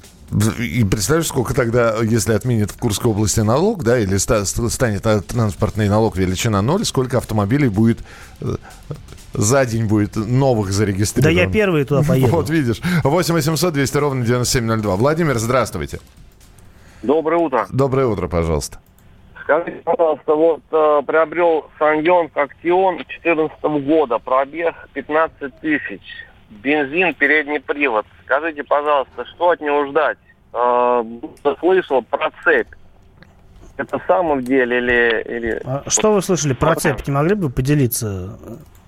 И 0.60 0.84
представляешь, 0.84 1.28
сколько 1.28 1.54
тогда, 1.54 1.96
если 2.02 2.34
отменят 2.34 2.72
в 2.72 2.78
Курской 2.78 3.12
области 3.12 3.40
налог, 3.40 3.84
да, 3.84 4.00
или 4.00 4.18
станет 4.18 5.04
транспортный 5.28 5.90
налог 5.90 6.16
величина 6.16 6.62
ноль, 6.62 6.86
сколько 6.86 7.18
автомобилей 7.18 7.70
будет 7.70 8.00
э, 8.42 8.56
за 9.34 9.66
день 9.66 9.86
будет 9.86 10.16
новых 10.16 10.72
зарегистрировано. 10.72 11.36
Да 11.36 11.42
я 11.42 11.50
первый 11.50 11.86
туда 11.86 12.04
поеду. 12.04 12.28
Вот 12.28 12.50
видишь. 12.50 12.82
8 13.04 13.34
800 13.34 13.74
200 13.74 13.98
ровно 13.98 14.26
9702. 14.26 14.96
Владимир, 14.96 15.40
здравствуйте. 15.40 16.00
Доброе 17.02 17.38
утро. 17.38 17.68
Доброе 17.72 18.08
утро, 18.08 18.28
пожалуйста. 18.28 18.80
Скажите, 19.44 19.82
пожалуйста, 19.84 20.36
вот 20.36 20.62
э, 20.72 21.02
приобрел 21.06 21.70
Саньон 21.78 22.30
Актион 22.34 22.98
2014 22.98 23.62
года, 23.86 24.18
пробег 24.18 24.74
15 24.94 25.60
тысяч, 25.60 26.02
бензин, 26.50 27.14
передний 27.14 27.60
привод. 27.60 28.06
Скажите, 28.24 28.64
пожалуйста, 28.64 29.26
что 29.26 29.50
от 29.50 29.60
него 29.60 29.86
ждать? 29.88 30.18
Э, 30.54 31.04
слышал 31.60 32.02
про 32.04 32.32
цепь. 32.44 32.70
Это 33.76 34.00
в 34.00 34.04
самом 34.08 34.44
деле 34.44 34.78
или... 34.78 35.24
или... 35.28 35.62
А 35.66 35.84
что 35.88 36.14
вы 36.14 36.22
слышали 36.22 36.54
про 36.54 36.76
цепь? 36.76 37.06
Не 37.06 37.14
могли 37.14 37.36
бы 37.36 37.50
поделиться? 37.50 38.40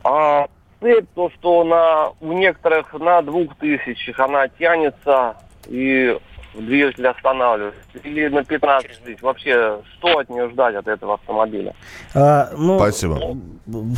А, 0.06 0.48
цепь, 0.80 1.08
то, 1.16 1.30
что 1.32 1.66
на, 1.66 2.12
у 2.22 2.32
некоторых 2.32 2.94
на 2.94 3.22
двух 3.24 3.56
тысячах 3.58 4.20
она 4.20 4.48
тянется, 4.48 5.36
и 5.68 6.18
двигатель 6.58 7.08
останавливается. 7.08 7.80
Или 8.04 8.28
на 8.28 8.44
15 8.44 9.04
тысяч. 9.04 9.22
Вообще, 9.22 9.80
что 9.98 10.20
от 10.20 10.30
нее 10.30 10.50
ждать, 10.50 10.76
от 10.76 10.88
этого 10.88 11.16
автомобиля? 11.16 11.76
А, 12.14 12.52
ну, 12.58 12.78
Спасибо. 12.78 13.38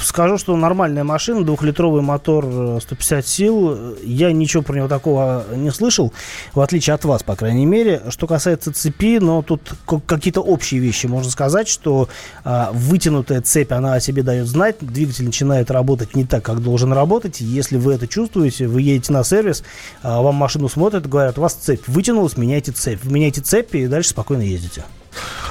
Скажу, 0.02 0.38
что 0.38 0.56
нормальная 0.56 1.04
машина, 1.04 1.43
двухлитровый 1.43 2.02
мотор 2.02 2.46
150 2.82 3.20
э, 3.20 3.22
сил. 3.28 3.96
Я 4.04 4.32
ничего 4.32 4.63
про 4.63 4.76
него 4.76 4.88
такого 4.88 5.43
не 5.56 5.72
слышал, 5.72 6.13
в 6.54 6.62
отличие 6.62 6.93
от 6.93 7.04
вас, 7.06 7.24
по 7.24 7.36
крайней 7.36 7.65
мере. 7.65 8.02
Что 8.10 8.28
касается 8.28 8.72
цепи, 8.74 9.20
но 9.20 9.41
тут 9.41 9.74
какие-то 10.06 10.41
общие 10.41 10.80
вещи 10.80 11.08
можно 11.08 11.30
сказать, 11.30 11.67
что 11.67 12.08
а, 12.43 12.72
вытянутая 12.72 13.41
цепь, 13.41 13.72
она 13.72 13.96
о 13.96 14.00
себе 14.00 14.24
дает 14.24 14.48
знать, 14.48 14.78
двигатель 14.80 15.26
начинает 15.26 15.70
работать 15.70 16.15
не 16.15 16.26
так, 16.26 16.43
как 16.43 16.62
должен 16.62 16.93
работать. 16.93 17.41
Если 17.41 17.78
вы 17.78 17.93
это 17.93 18.08
чувствуете, 18.08 18.67
вы 18.67 18.82
едете 18.82 19.12
на 19.12 19.24
сервис, 19.24 19.63
а, 20.02 20.22
вам 20.22 20.36
машину 20.36 20.70
смотрят, 20.70 21.08
говорят, 21.08 21.38
у 21.38 21.41
вас 21.41 21.54
цепь 21.54 21.88
вытянулась, 21.88 22.38
меняйте 22.48 22.72
цепь. 22.72 23.04
Вы 23.04 23.12
меняете 23.12 23.42
цепь 23.42 23.76
и 23.76 23.88
дальше 23.88 24.10
спокойно 24.10 24.42
ездите. 24.42 24.84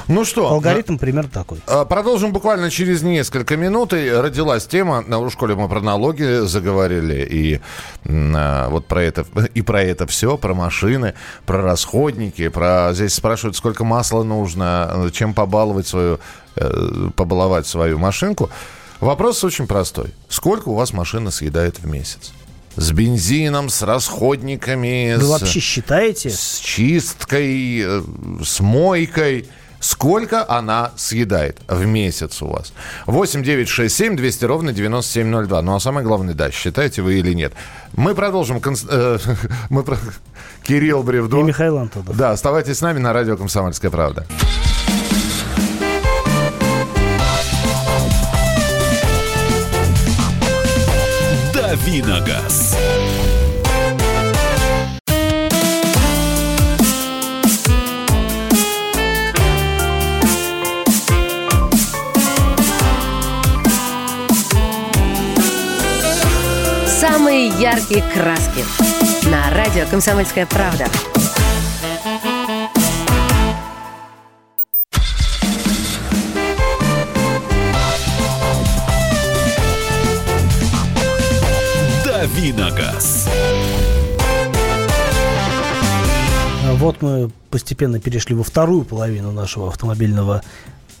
Ну 0.07 0.23
что? 0.23 0.49
Алгоритм 0.49 0.93
на... 0.93 0.99
примерно 0.99 1.29
такой. 1.29 1.59
А, 1.67 1.85
продолжим 1.85 2.31
буквально 2.31 2.69
через 2.69 3.01
несколько 3.01 3.57
минут. 3.57 3.93
И 3.93 4.09
родилась 4.09 4.65
тема, 4.65 5.01
на 5.01 5.29
школе 5.29 5.55
мы 5.55 5.67
про 5.67 5.81
налоги 5.81 6.45
заговорили, 6.45 7.27
и 7.29 7.61
а, 8.07 8.69
вот 8.69 8.85
про 8.85 9.03
это, 9.03 9.25
и 9.53 9.61
про 9.61 9.83
это 9.83 10.07
все, 10.07 10.37
про 10.37 10.53
машины, 10.53 11.13
про 11.45 11.61
расходники, 11.61 12.47
про... 12.47 12.91
Здесь 12.93 13.13
спрашивают, 13.13 13.55
сколько 13.57 13.83
масла 13.83 14.23
нужно, 14.23 15.09
чем 15.13 15.33
побаловать 15.33 15.87
свою, 15.87 16.19
э, 16.55 17.09
побаловать 17.15 17.67
свою 17.67 17.99
машинку. 17.99 18.49
Вопрос 18.99 19.43
очень 19.43 19.67
простой. 19.67 20.13
Сколько 20.29 20.69
у 20.69 20.75
вас 20.75 20.93
машина 20.93 21.31
съедает 21.31 21.79
в 21.79 21.85
месяц? 21.85 22.31
С 22.77 22.91
бензином, 22.91 23.69
с 23.69 23.81
расходниками. 23.81 25.15
Вы 25.17 25.23
с, 25.23 25.27
вообще 25.27 25.59
считаете? 25.59 26.29
С 26.29 26.59
чисткой, 26.63 27.81
э, 27.83 28.01
с 28.43 28.59
мойкой. 28.59 29.47
Сколько 29.79 30.49
она 30.49 30.91
съедает 30.95 31.59
в 31.67 31.85
месяц 31.85 32.41
у 32.41 32.47
вас? 32.47 32.73
8 33.05 33.43
9 33.43 33.69
6 33.69 33.95
7 33.95 34.15
200 34.15 34.45
ровно 34.45 34.73
9702. 34.73 35.61
Ну 35.61 35.75
а 35.75 35.79
самое 35.79 36.05
главное, 36.05 36.33
да, 36.33 36.49
считаете 36.49 37.01
вы 37.01 37.19
или 37.19 37.33
нет. 37.33 37.53
Мы 37.95 38.15
продолжим. 38.15 38.59
Конс... 38.61 38.85
Э, 38.89 39.19
мы. 39.69 39.83
Кирилл 40.63 41.03
Бревдо. 41.03 41.39
И 41.39 41.43
Михаил 41.43 41.77
Антонов. 41.77 42.17
Да, 42.17 42.31
оставайтесь 42.31 42.77
с 42.77 42.81
нами 42.81 42.99
на 42.99 43.13
радио 43.13 43.37
«Комсомольская 43.37 43.89
правда». 43.91 44.25
Давиногаз. 51.87 52.75
Самые 66.99 67.47
яркие 67.57 68.03
краски. 68.13 68.65
На 69.29 69.49
радио 69.51 69.85
«Комсомольская 69.89 70.45
правда». 70.45 70.87
Вот 86.87 87.01
мы 87.01 87.29
постепенно 87.49 87.99
перешли 87.99 88.33
во 88.33 88.43
вторую 88.43 88.85
половину 88.85 89.33
нашего 89.33 89.67
автомобильного 89.67 90.41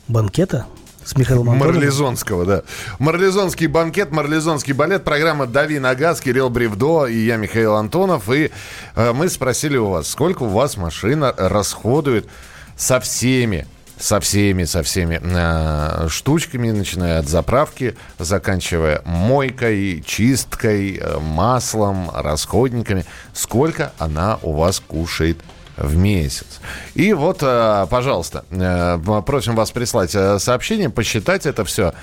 банкета 0.09 0.65
с 1.05 1.15
Михаилом 1.15 1.49
Антоновым. 1.49 1.75
Марлезонского, 1.75 2.45
да. 2.45 2.63
Марлезонский 2.99 3.67
банкет, 3.67 4.11
марлезонский 4.11 4.73
балет, 4.73 5.05
программа 5.05 5.45
«Дави 5.45 5.79
на 5.79 5.95
газ», 5.95 6.19
Кирилл 6.19 6.49
Бревдо 6.49 7.05
и 7.05 7.17
я, 7.25 7.37
Михаил 7.37 7.75
Антонов. 7.75 8.29
И 8.29 8.51
э, 8.95 9.13
мы 9.13 9.29
спросили 9.29 9.77
у 9.77 9.87
вас, 9.87 10.09
сколько 10.09 10.43
у 10.43 10.49
вас 10.49 10.75
машина 10.75 11.33
расходует 11.37 12.27
со 12.75 12.99
всеми 12.99 13.65
со 13.97 14.19
всеми, 14.19 14.65
со 14.65 14.83
всеми 14.83 15.21
э, 15.23 16.09
штучками, 16.09 16.69
начиная 16.69 17.19
от 17.19 17.29
заправки, 17.29 17.95
заканчивая 18.19 19.01
мойкой, 19.05 20.03
чисткой, 20.05 20.97
э, 20.97 21.17
маслом, 21.19 22.11
расходниками. 22.13 23.05
Сколько 23.31 23.93
она 23.97 24.37
у 24.43 24.51
вас 24.51 24.81
кушает 24.81 25.37
в 25.77 25.95
месяц. 25.95 26.59
И 26.95 27.13
вот, 27.13 27.39
э, 27.41 27.87
пожалуйста, 27.89 28.45
э, 28.51 29.21
просим 29.25 29.55
вас 29.55 29.71
прислать 29.71 30.13
э, 30.15 30.39
сообщение, 30.39 30.89
посчитать 30.89 31.45
это 31.45 31.63
все. 31.63 31.93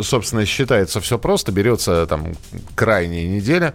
Собственно, 0.00 0.46
считается 0.46 1.00
все 1.00 1.18
просто. 1.18 1.50
Берется 1.50 2.06
там 2.06 2.34
крайняя 2.74 3.26
неделя, 3.26 3.74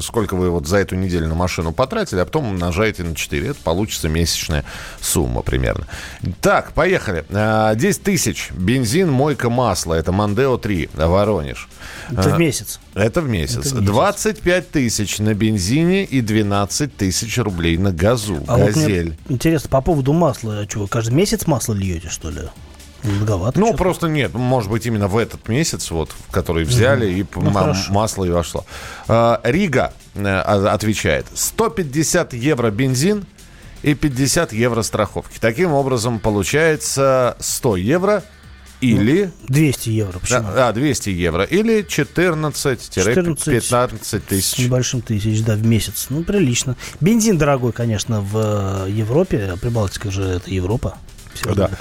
сколько 0.00 0.34
вы 0.34 0.50
вот 0.50 0.66
за 0.66 0.78
эту 0.78 0.96
неделю 0.96 1.28
на 1.28 1.34
машину 1.34 1.72
потратили, 1.72 2.20
а 2.20 2.24
потом 2.24 2.48
умножаете 2.48 3.02
на 3.02 3.14
4. 3.14 3.48
Это 3.48 3.60
получится 3.62 4.08
месячная 4.08 4.64
сумма 5.00 5.42
примерно. 5.42 5.86
Так, 6.40 6.72
поехали. 6.72 7.24
А, 7.30 7.74
10 7.74 8.02
тысяч. 8.02 8.50
Бензин, 8.52 9.10
мойка, 9.10 9.50
масло. 9.50 9.94
Это 9.94 10.12
Мандео 10.12 10.56
3, 10.56 10.90
Воронеж. 10.94 11.68
Это 12.10 12.32
А, 12.32 12.36
в 12.36 12.38
месяц. 12.38 12.80
Это 12.94 13.20
в 13.20 13.28
месяц. 13.28 13.66
Это 13.66 13.74
в 13.76 13.80
месяц. 13.80 13.86
25 13.86 14.70
тысяч 14.70 15.18
на 15.18 15.34
бензине 15.34 16.04
и 16.04 16.20
12 16.20 16.96
тысяч 16.96 17.38
рублей 17.38 17.76
на 17.76 17.92
газу. 17.92 18.42
А 18.46 18.56
вот 18.56 18.72
Газель. 18.72 19.16
интересно, 19.28 19.68
по 19.68 19.80
поводу 19.80 20.12
масла, 20.12 20.60
а 20.60 20.68
что, 20.68 20.86
каждый 20.86 21.14
месяц 21.14 21.46
масло 21.46 21.74
льете, 21.74 22.08
что 22.08 22.30
ли? 22.30 22.42
Многовато. 23.02 23.60
Ну, 23.60 23.74
просто 23.74 24.08
нет, 24.08 24.34
может 24.34 24.70
быть, 24.70 24.86
именно 24.86 25.08
в 25.08 25.16
этот 25.16 25.48
месяц, 25.48 25.90
вот, 25.90 26.10
который 26.30 26.64
взяли, 26.64 27.10
и 27.12 27.26
Ну, 27.34 27.50
м- 27.50 27.76
масло 27.90 28.24
и 28.24 28.30
вошло. 28.30 28.64
А, 29.08 29.40
Рига 29.44 29.92
э, 30.14 30.24
а- 30.24 30.72
отвечает, 30.72 31.26
150 31.34 32.32
евро 32.32 32.70
бензин 32.70 33.26
и 33.82 33.94
50 33.94 34.52
евро 34.52 34.82
страховки. 34.82 35.38
Таким 35.40 35.72
образом, 35.72 36.20
получается 36.20 37.36
100 37.40 37.76
евро 37.76 38.22
или... 38.80 39.30
200 39.48 39.90
евро. 39.90 40.18
Почему? 40.18 40.48
Да, 40.54 40.68
а, 40.68 40.72
200 40.72 41.10
евро. 41.10 41.44
Или 41.44 41.82
14-15 41.84 44.04
С 44.04 44.20
тысяч. 44.20 44.58
небольшим 44.58 45.00
тысяч, 45.02 45.42
да, 45.42 45.54
в 45.54 45.64
месяц. 45.64 46.06
Ну, 46.10 46.24
прилично. 46.24 46.76
Бензин 47.00 47.38
дорогой, 47.38 47.72
конечно, 47.72 48.20
в 48.20 48.86
э, 48.86 48.90
Европе. 48.90 49.54
Прибалтика 49.60 50.10
же 50.10 50.22
это 50.24 50.50
Европа. 50.50 50.96
Всё 51.34 51.54
Да. 51.54 51.62
равно. 51.64 51.76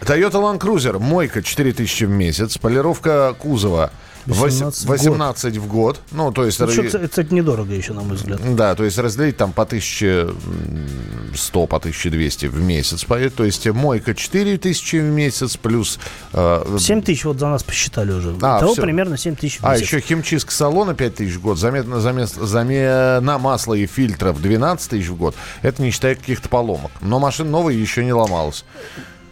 Toyota 0.00 0.32
Land 0.40 0.58
Cruiser, 0.58 0.98
мойка 0.98 1.42
4000 1.42 2.04
в 2.04 2.10
месяц, 2.10 2.58
полировка 2.58 3.34
кузова 3.38 3.90
18 4.26 4.86
18, 4.86 5.56
в 5.56 5.66
год. 5.66 6.00
Ну, 6.12 6.30
то 6.30 6.44
есть... 6.44 6.60
Ну, 6.60 6.68
что, 6.70 6.82
кстати, 6.84 7.32
недорого 7.32 7.72
еще, 7.74 7.94
на 7.94 8.02
мой 8.02 8.16
взгляд. 8.16 8.38
Да, 8.54 8.74
то 8.74 8.84
есть 8.84 8.98
разделить 8.98 9.36
там 9.38 9.52
по 9.52 9.62
1100, 9.62 11.66
по 11.66 11.76
1200 11.78 12.46
в 12.46 12.60
месяц. 12.60 13.04
То 13.34 13.44
есть 13.44 13.66
мойка 13.68 14.14
4000 14.14 14.96
в 14.96 15.04
месяц 15.04 15.56
плюс... 15.56 15.98
э, 16.34 16.76
7 16.78 17.02
тысяч 17.02 17.24
вот 17.24 17.38
за 17.38 17.48
нас 17.48 17.62
посчитали 17.62 18.12
уже. 18.12 18.36
А, 18.42 18.60
Того 18.60 18.74
всё. 18.74 18.82
примерно 18.82 19.16
7 19.16 19.36
тысяч 19.36 19.58
в 19.60 19.64
А, 19.66 19.72
месяц. 19.72 19.86
еще 19.86 20.00
химчистка 20.00 20.52
салона 20.52 20.94
5 20.94 21.14
тысяч 21.14 21.36
в 21.36 21.40
год, 21.40 21.58
замена, 21.58 21.96
замес- 21.96 22.44
замена 22.44 23.38
масла 23.40 23.74
и 23.74 23.86
фильтров 23.86 24.40
12 24.40 24.90
тысяч 24.90 25.08
в 25.08 25.16
год. 25.16 25.34
Это 25.62 25.80
не 25.82 25.90
считая 25.90 26.14
каких-то 26.14 26.48
поломок. 26.50 26.90
Но 27.00 27.18
машина 27.18 27.50
новая 27.50 27.74
еще 27.74 28.04
не 28.04 28.12
ломалась. 28.12 28.64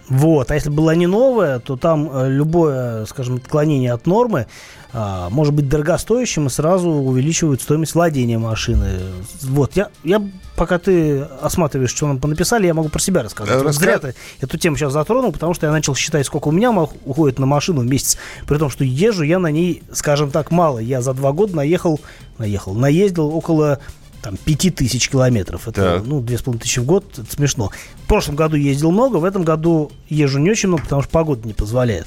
Вот, 0.09 0.51
а 0.51 0.55
если 0.55 0.71
была 0.71 0.94
не 0.94 1.07
новая, 1.07 1.59
то 1.59 1.77
там 1.77 2.09
э, 2.12 2.29
любое, 2.31 3.05
скажем, 3.07 3.37
отклонение 3.37 3.92
от 3.92 4.07
нормы 4.07 4.47
а, 4.90 5.29
может 5.29 5.53
быть 5.53 5.68
дорогостоящим 5.68 6.47
и 6.47 6.51
сразу 6.51 6.88
увеличивает 6.88 7.61
стоимость 7.61 7.94
владения 7.94 8.38
машины. 8.38 9.01
Вот, 9.42 9.77
я, 9.77 9.90
я 10.03 10.27
пока 10.57 10.79
ты 10.79 11.21
осматриваешь, 11.42 11.90
что 11.90 12.07
нам 12.07 12.18
понаписали, 12.18 12.66
я 12.66 12.73
могу 12.73 12.88
про 12.88 12.99
себя 12.99 13.23
рассказать. 13.23 13.55
Э, 13.55 13.59
Вот 13.59 13.66
раска- 13.66 13.73
Зря 13.81 13.99
ты 13.99 14.14
эту 14.40 14.57
тему 14.57 14.77
сейчас 14.77 14.94
затронул, 14.94 15.31
потому 15.31 15.53
что 15.53 15.66
я 15.66 15.73
начал 15.73 15.94
считать, 15.94 16.25
сколько 16.25 16.49
у 16.49 16.53
меня 16.53 16.71
уходит 16.73 17.38
на 17.38 17.44
машину 17.44 17.83
в 17.83 17.87
месяц, 17.87 18.16
при 18.47 18.57
том, 18.57 18.71
что 18.71 18.83
езжу 18.83 19.25
я 19.25 19.38
на 19.38 19.51
ней, 19.51 19.83
скажем 19.92 20.31
так, 20.31 20.51
мало. 20.51 20.79
Я 20.79 21.03
за 21.03 21.12
два 21.12 21.33
года 21.33 21.55
наехал, 21.55 22.01
наехал, 22.38 22.73
наездил 22.73 23.29
около 23.29 23.81
там, 24.22 24.37
пяти 24.37 24.70
тысяч 24.70 25.09
километров. 25.09 25.68
Это, 25.68 25.96
Так. 25.98 26.02
ну, 26.07 26.20
две 26.20 26.38
с 26.38 26.42
половиной 26.42 26.62
тысячи 26.62 26.81
в 26.81 26.85
год, 26.85 27.04
это 27.18 27.31
смешно. 27.33 27.70
В 28.04 28.09
прошлом 28.09 28.37
году 28.37 28.57
ездил 28.57 28.90
много, 28.90 29.16
в 29.16 29.24
этом 29.24 29.44
году 29.44 29.90
езжу 30.09 30.38
не 30.38 30.50
очень 30.50 30.68
много, 30.68 30.85
потому 30.85 31.02
что 31.02 31.11
погода 31.11 31.46
не 31.46 31.54
позволяет. 31.54 32.07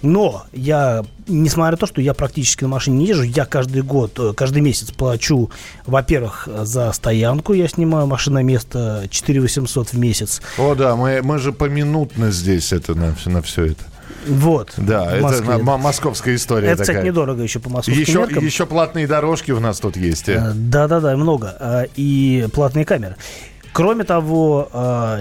Но 0.00 0.44
я, 0.52 1.04
несмотря 1.26 1.72
на 1.72 1.76
то, 1.76 1.86
что 1.86 2.00
я 2.00 2.14
практически 2.14 2.62
на 2.62 2.68
машине 2.68 2.98
не 2.98 3.06
езжу, 3.06 3.22
я 3.24 3.44
каждый 3.44 3.82
год, 3.82 4.12
э, 4.18 4.32
каждый 4.32 4.62
месяц 4.62 4.92
плачу, 4.92 5.50
во-первых, 5.86 6.48
за 6.62 6.92
стоянку, 6.92 7.52
я 7.52 7.66
снимаю 7.66 8.06
машиноместо 8.06 9.06
4 9.10 9.40
800 9.40 9.88
в 9.88 9.98
месяц. 9.98 10.40
О, 10.56 10.74
да, 10.74 10.94
мы, 10.94 11.20
мы 11.22 11.38
же 11.38 11.52
поминутно 11.52 12.30
здесь 12.30 12.72
это 12.72 12.94
на, 12.94 13.16
на 13.26 13.42
все 13.42 13.66
это. 13.66 13.84
Вот. 14.26 14.72
Да, 14.76 15.16
это 15.16 15.58
московская 15.62 16.34
история 16.34 16.68
Это, 16.68 16.78
такая. 16.78 16.96
кстати, 16.96 17.06
недорого 17.06 17.42
еще 17.42 17.60
по 17.60 17.70
московским 17.70 18.00
еще, 18.02 18.18
меркам. 18.20 18.44
еще 18.44 18.66
платные 18.66 19.06
дорожки 19.06 19.52
у 19.52 19.60
нас 19.60 19.80
тут 19.80 19.96
есть. 19.96 20.28
э. 20.28 20.32
Э, 20.34 20.52
Да-да-да, 20.54 21.16
много. 21.16 21.56
Э, 21.58 21.84
И 21.96 22.46
платные 22.52 22.84
камеры. 22.84 23.16
Кроме 23.72 24.02
того, 24.02 24.68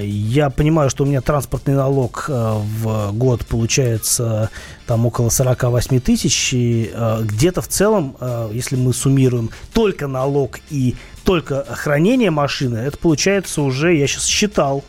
я 0.01 0.49
понимаю, 0.49 0.89
что 0.89 1.03
у 1.03 1.07
меня 1.07 1.21
транспортный 1.21 1.75
налог 1.75 2.25
в 2.27 3.11
год 3.11 3.45
получается 3.45 4.49
там 4.87 5.05
около 5.05 5.29
48 5.29 5.99
тысяч. 5.99 6.53
И 6.53 6.91
где-то 7.21 7.61
в 7.61 7.67
целом, 7.67 8.15
если 8.51 8.75
мы 8.77 8.93
суммируем 8.93 9.51
только 9.73 10.07
налог 10.07 10.59
и 10.71 10.95
только 11.23 11.65
хранение 11.69 12.31
машины, 12.31 12.77
это 12.77 12.97
получается 12.97 13.61
уже, 13.61 13.93
я 13.95 14.07
сейчас 14.07 14.25
считал, 14.25 14.83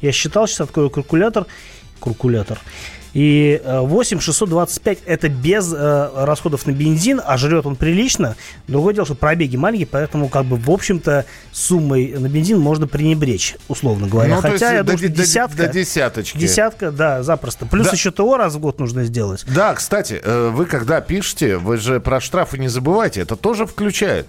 я 0.00 0.10
считал, 0.10 0.48
сейчас 0.48 0.62
открою 0.62 0.90
калькулятор, 0.90 1.46
калькулятор. 2.00 2.58
И 3.14 3.60
э, 3.62 3.80
8625 3.80 5.00
это 5.04 5.28
без 5.28 5.72
э, 5.72 6.10
расходов 6.14 6.66
на 6.66 6.70
бензин, 6.72 7.20
а 7.24 7.36
жрет 7.36 7.66
он 7.66 7.76
прилично. 7.76 8.36
Другое 8.68 8.94
дело, 8.94 9.04
что 9.04 9.14
пробеги 9.14 9.56
маленькие, 9.56 9.86
поэтому, 9.86 10.28
как 10.28 10.46
бы, 10.46 10.56
в 10.56 10.70
общем-то, 10.70 11.26
суммой 11.52 12.14
на 12.18 12.28
бензин 12.28 12.58
можно 12.58 12.86
пренебречь, 12.86 13.56
условно 13.68 14.08
говоря. 14.08 14.36
Ну, 14.36 14.40
Хотя, 14.40 14.72
я 14.72 14.78
до- 14.82 14.92
думаю, 14.92 14.98
что 14.98 15.08
до- 15.08 15.14
десятка, 15.22 15.56
до 15.56 15.68
десяточки. 15.68 16.38
десятка, 16.38 16.90
да, 16.90 17.22
запросто. 17.22 17.66
Плюс 17.66 17.86
Да. 17.86 17.92
еще 17.92 18.10
ТО 18.10 18.36
раз 18.38 18.54
в 18.54 18.60
год 18.60 18.78
нужно 18.80 19.04
сделать. 19.04 19.44
Да, 19.46 19.74
кстати, 19.74 20.20
э, 20.22 20.48
вы 20.50 20.64
когда 20.66 21.00
пишете, 21.02 21.58
вы 21.58 21.76
же 21.76 22.00
про 22.00 22.20
штрафы 22.20 22.56
не 22.58 22.68
забывайте, 22.68 23.20
это 23.20 23.36
тоже 23.36 23.66
включает. 23.66 24.26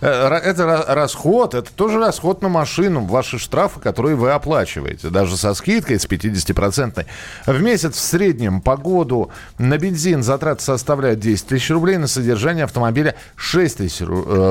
Э, 0.00 0.28
Это 0.42 0.62
ра- 0.62 0.94
расход, 0.94 1.54
это 1.54 1.70
тоже 1.72 1.98
расход 1.98 2.42
на 2.42 2.48
машину, 2.48 3.04
ваши 3.04 3.38
штрафы, 3.38 3.80
которые 3.80 4.16
вы 4.16 4.30
оплачиваете, 4.32 5.10
даже 5.10 5.36
со 5.36 5.52
скидкой 5.54 5.98
с 6.00 6.06
50%. 6.06 7.04
В 7.46 7.62
месяц 7.62 7.96
в 7.96 8.00
среднем 8.00 8.60
по 8.60 8.76
году 8.76 9.30
на 9.58 9.76
бензин 9.78 10.22
затраты 10.22 10.62
составляют 10.62 11.20
10 11.20 11.46
тысяч 11.46 11.70
рублей, 11.70 11.98
на 11.98 12.06
содержание 12.06 12.64
автомобиля 12.64 13.14
6 13.36 13.76
тысяч 13.78 14.00
э, 14.00 14.04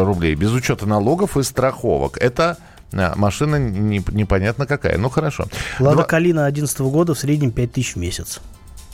рублей, 0.05 0.35
без 0.35 0.51
учета 0.51 0.85
налогов 0.85 1.35
и 1.37 1.43
страховок. 1.43 2.17
Это 2.19 2.57
э, 2.91 3.13
машина 3.15 3.55
не- 3.57 4.03
непонятно 4.11 4.65
какая. 4.67 4.97
Ну, 4.97 5.09
хорошо. 5.09 5.45
Лада 5.79 5.95
Два- 5.97 6.03
Калина 6.05 6.41
2011 6.43 6.79
года 6.81 7.13
в 7.15 7.19
среднем 7.19 7.51
5 7.51 7.71
тысяч 7.71 7.95
в 7.95 7.99
месяц. 7.99 8.39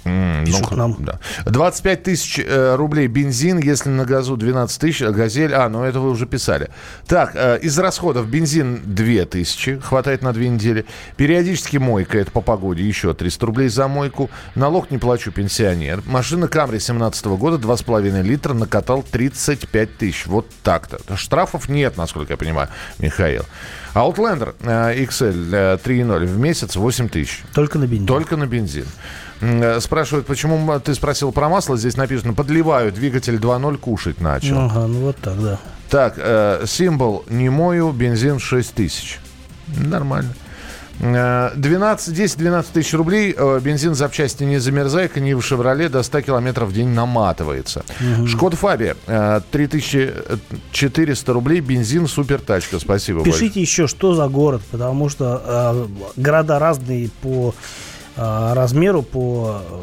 Пишут 0.06 0.68
х- 0.68 0.76
нам. 0.76 0.96
Да. 1.00 1.20
25 1.46 2.04
тысяч 2.04 2.40
э, 2.40 2.76
рублей 2.76 3.08
бензин, 3.08 3.58
если 3.58 3.90
на 3.90 4.06
газу 4.06 4.38
12 4.38 4.80
тысяч, 4.80 5.02
а 5.02 5.12
газель... 5.12 5.54
А, 5.54 5.68
ну 5.68 5.84
это 5.84 6.00
вы 6.00 6.12
уже 6.12 6.28
писали. 6.28 6.70
Так, 7.08 7.32
э, 7.34 7.60
из 7.62 7.78
расходов 7.80 8.28
бензин 8.30 8.82
2 8.86 9.26
тысячи, 9.26 9.80
хватает 9.80 10.22
на 10.22 10.32
2 10.32 10.44
недели. 10.44 10.86
Периодически 11.18 11.78
мойка, 11.78 12.20
это 12.20 12.30
по 12.30 12.42
погоде, 12.42 12.84
еще 12.84 13.14
300 13.16 13.46
рублей 13.46 13.70
за 13.70 13.88
мойку. 13.88 14.30
Налог 14.54 14.92
не 14.92 15.00
плачу, 15.00 15.32
пенсионер. 15.32 16.04
Машина 16.06 16.48
Камри 16.48 16.80
17 16.80 17.26
года, 17.26 17.58
2,5 17.58 18.22
литра, 18.22 18.54
накатал 18.54 19.04
35 19.04 19.98
тысяч. 19.98 20.28
Вот 20.28 20.48
так-то. 20.62 21.00
Штрафов 21.18 21.68
нет, 21.68 21.98
насколько 21.98 22.34
я 22.34 22.38
понимаю, 22.38 22.70
Михаил. 23.00 23.46
Outlander 23.96 24.54
э, 24.62 25.04
XL 25.06 25.50
э, 25.54 25.78
3.0 25.84 26.26
в 26.26 26.38
месяц 26.38 26.76
8 26.76 27.10
тысяч. 27.10 27.42
Только 27.54 27.80
на 27.80 27.88
бензин. 27.88 28.06
Только 28.06 28.36
на 28.38 28.46
бензин. 28.46 28.86
Э, 29.42 29.80
Спрашивают, 29.80 30.26
почему 30.28 30.80
ты 30.80 30.94
спросил 30.96 31.32
про 31.32 31.50
масло? 31.50 31.78
Здесь 31.78 31.98
написано, 31.98 32.34
подливаю, 32.34 32.92
двигатель 32.92 33.36
2.0 33.36 33.78
кушать 33.78 34.22
начал. 34.22 34.58
Ага, 34.60 34.88
ну 34.88 35.00
вот 35.00 35.18
так, 35.18 35.42
да. 35.42 35.60
Так, 35.90 36.16
э, 36.18 36.64
символ 36.66 37.26
не 37.30 37.50
мою, 37.50 37.92
бензин 37.92 38.40
6 38.40 38.74
тысяч. 38.74 39.20
Нормально. 39.68 40.34
Э, 41.00 41.52
12, 41.56 42.18
10-12 42.18 42.66
тысяч 42.74 42.94
рублей, 42.94 43.36
э, 43.38 43.60
бензин 43.62 43.96
запчасти 43.96 44.44
не 44.44 44.60
замерзайка, 44.60 45.20
не 45.20 45.34
в 45.34 45.42
«Шевроле», 45.42 45.90
до 45.90 46.02
100 46.04 46.22
километров 46.22 46.70
в 46.70 46.74
день 46.74 46.88
наматывается. 46.90 47.84
Шкода 48.26 48.56
Фабия, 48.56 48.96
э, 49.08 49.42
3400 49.52 51.34
рублей, 51.34 51.60
бензин, 51.60 52.08
супер 52.08 52.40
тачка, 52.40 52.80
спасибо 52.80 53.24
Пишите 53.24 53.62
еще, 53.62 53.88
что 53.88 54.16
за 54.16 54.28
город, 54.28 54.62
потому 54.72 55.10
что 55.10 55.42
э, 55.46 55.88
города 56.16 56.60
разные 56.60 57.10
по 57.22 57.54
э, 57.54 57.85
размеру, 58.18 59.02
по, 59.04 59.62
э, 59.62 59.82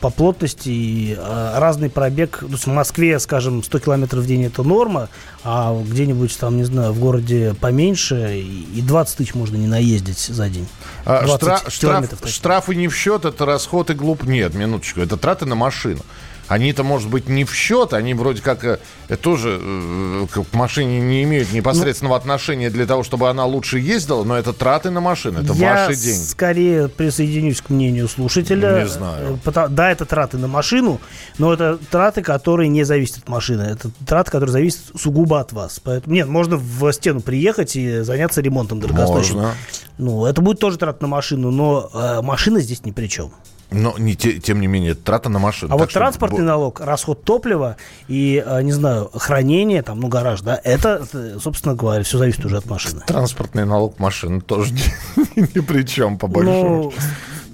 по 0.00 0.10
плотности, 0.10 0.68
и 0.68 1.16
э, 1.18 1.58
разный 1.58 1.90
пробег. 1.90 2.38
То 2.40 2.46
есть 2.46 2.64
в 2.66 2.70
Москве, 2.70 3.18
скажем, 3.20 3.62
100 3.62 3.78
километров 3.78 4.24
в 4.24 4.26
день 4.26 4.44
это 4.44 4.62
норма, 4.62 5.08
а 5.44 5.78
где-нибудь 5.82 6.36
там, 6.38 6.56
не 6.56 6.64
знаю, 6.64 6.92
в 6.92 6.98
городе 6.98 7.54
поменьше 7.60 8.38
и 8.38 8.64
и 8.74 8.80
20 8.82 9.16
тысяч 9.18 9.34
можно 9.34 9.56
не 9.56 9.66
наездить 9.66 10.18
за 10.18 10.48
день. 10.48 10.66
А, 11.04 11.24
20 11.24 11.42
штра- 11.48 11.70
штраф- 11.70 12.08
точнее. 12.08 12.28
штрафы 12.32 12.74
не 12.74 12.88
в 12.88 12.96
счет, 12.96 13.24
это 13.24 13.44
расход 13.46 13.90
и 13.90 13.94
глуп. 13.94 14.24
Нет, 14.24 14.54
минуточку, 14.54 15.00
это 15.00 15.16
траты 15.16 15.46
на 15.46 15.54
машину. 15.54 16.00
Они-то, 16.48 16.82
может 16.82 17.08
быть, 17.08 17.28
не 17.28 17.44
в 17.44 17.54
счет, 17.54 17.94
они 17.94 18.12
вроде 18.14 18.42
как 18.42 18.64
э, 18.64 18.78
тоже 19.20 19.58
э, 19.62 20.26
к 20.30 20.52
машине 20.52 21.00
не 21.00 21.22
имеют 21.22 21.52
непосредственного 21.52 22.16
отношения 22.16 22.70
для 22.70 22.86
того, 22.86 23.02
чтобы 23.02 23.30
она 23.30 23.46
лучше 23.46 23.78
ездила, 23.78 24.24
но 24.24 24.36
это 24.36 24.52
траты 24.52 24.90
на 24.90 25.00
машину, 25.00 25.42
это 25.42 25.54
Я 25.54 25.86
ваши 25.86 25.96
деньги. 26.00 26.22
скорее 26.24 26.88
присоединюсь 26.88 27.60
к 27.62 27.70
мнению 27.70 28.08
слушателя. 28.08 28.82
Не 28.82 28.88
знаю. 28.88 29.40
Э, 29.44 29.68
Да, 29.70 29.90
это 29.90 30.04
траты 30.04 30.36
на 30.36 30.48
машину, 30.48 31.00
но 31.38 31.52
это 31.54 31.78
траты, 31.90 32.22
которые 32.22 32.68
не 32.68 32.84
зависят 32.84 33.18
от 33.18 33.28
машины. 33.28 33.62
Это 33.62 33.90
траты, 34.06 34.30
которые 34.30 34.52
зависят 34.52 34.80
сугубо 34.96 35.40
от 35.40 35.52
вас. 35.52 35.80
Поэтому 35.82 36.14
нет, 36.14 36.28
можно 36.28 36.56
в 36.56 36.92
стену 36.92 37.20
приехать 37.20 37.76
и 37.76 38.00
заняться 38.00 38.40
ремонтом 38.40 38.80
дорогостоящим. 38.80 39.36
Можно. 39.36 39.54
Ну, 39.96 40.26
это 40.26 40.40
будет 40.42 40.58
тоже 40.58 40.76
трата 40.76 41.02
на 41.02 41.08
машину, 41.08 41.50
но 41.50 41.88
э, 41.92 42.20
машина 42.22 42.60
здесь 42.60 42.84
ни 42.84 42.90
при 42.90 43.06
чем. 43.06 43.32
Но 43.74 43.94
не, 43.98 44.14
те- 44.14 44.38
тем 44.38 44.60
не 44.60 44.66
менее, 44.66 44.94
трата 44.94 45.28
на 45.28 45.38
машину. 45.38 45.74
А 45.74 45.76
вот 45.76 45.90
что 45.90 46.00
транспортный 46.00 46.44
налог, 46.44 46.80
расход 46.80 47.24
топлива 47.24 47.76
и, 48.08 48.42
э, 48.44 48.62
не 48.62 48.72
знаю, 48.72 49.10
хранение, 49.14 49.82
там, 49.82 50.00
ну, 50.00 50.08
гараж, 50.08 50.40
да, 50.42 50.60
это, 50.62 51.06
э, 51.12 51.38
собственно 51.42 51.74
говоря, 51.74 52.04
все 52.04 52.18
зависит 52.18 52.44
уже 52.44 52.56
от 52.58 52.66
машины. 52.66 53.02
Транспортный 53.06 53.64
налог 53.66 53.98
машины 53.98 54.40
тоже 54.40 54.72
ни, 54.72 55.40
ни 55.54 55.60
при 55.60 55.82
чем, 55.82 56.18
по 56.18 56.26
большому. 56.28 56.92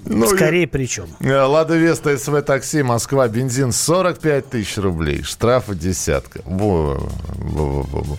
Ну, 0.07 0.27
скорее 0.27 0.67
причем. 0.67 1.07
Э, 1.21 1.43
Лада 1.43 1.77
Веста 1.77 2.17
СВ 2.19 2.43
такси 2.43 2.83
Москва 2.83 3.29
бензин 3.29 3.71
45 3.73 4.49
тысяч 4.51 4.77
рублей 4.79 5.23
штрафы 5.23 5.75
десятка 5.75 6.41
Во, 6.45 6.95
во, 7.35 7.67
во, 7.67 7.83
во, 7.83 8.01
во. 8.03 8.19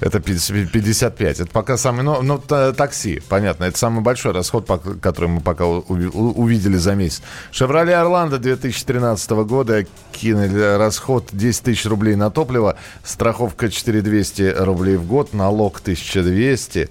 это 0.00 0.20
50 0.20 0.70
55 0.70 1.40
это 1.40 1.50
пока 1.50 1.76
самый 1.76 2.02
ну, 2.02 2.22
ну, 2.22 2.38
та- 2.38 2.72
такси 2.72 3.20
понятно 3.28 3.64
это 3.64 3.78
самый 3.78 4.02
большой 4.02 4.32
расход 4.32 4.68
который 5.00 5.28
мы 5.30 5.40
пока 5.40 5.66
увидели 5.66 6.76
за 6.76 6.94
месяц 6.94 7.22
Шевроле 7.50 7.96
Орландо 7.96 8.38
2013 8.38 9.30
года 9.30 9.86
кинули 10.12 10.76
расход 10.76 11.28
10 11.32 11.62
тысяч 11.64 11.86
рублей 11.86 12.14
на 12.14 12.30
топливо 12.30 12.76
страховка 13.04 13.70
4200 13.70 14.54
рублей 14.58 14.96
в 14.96 15.06
год 15.06 15.32
налог 15.32 15.80
1200 15.80 16.90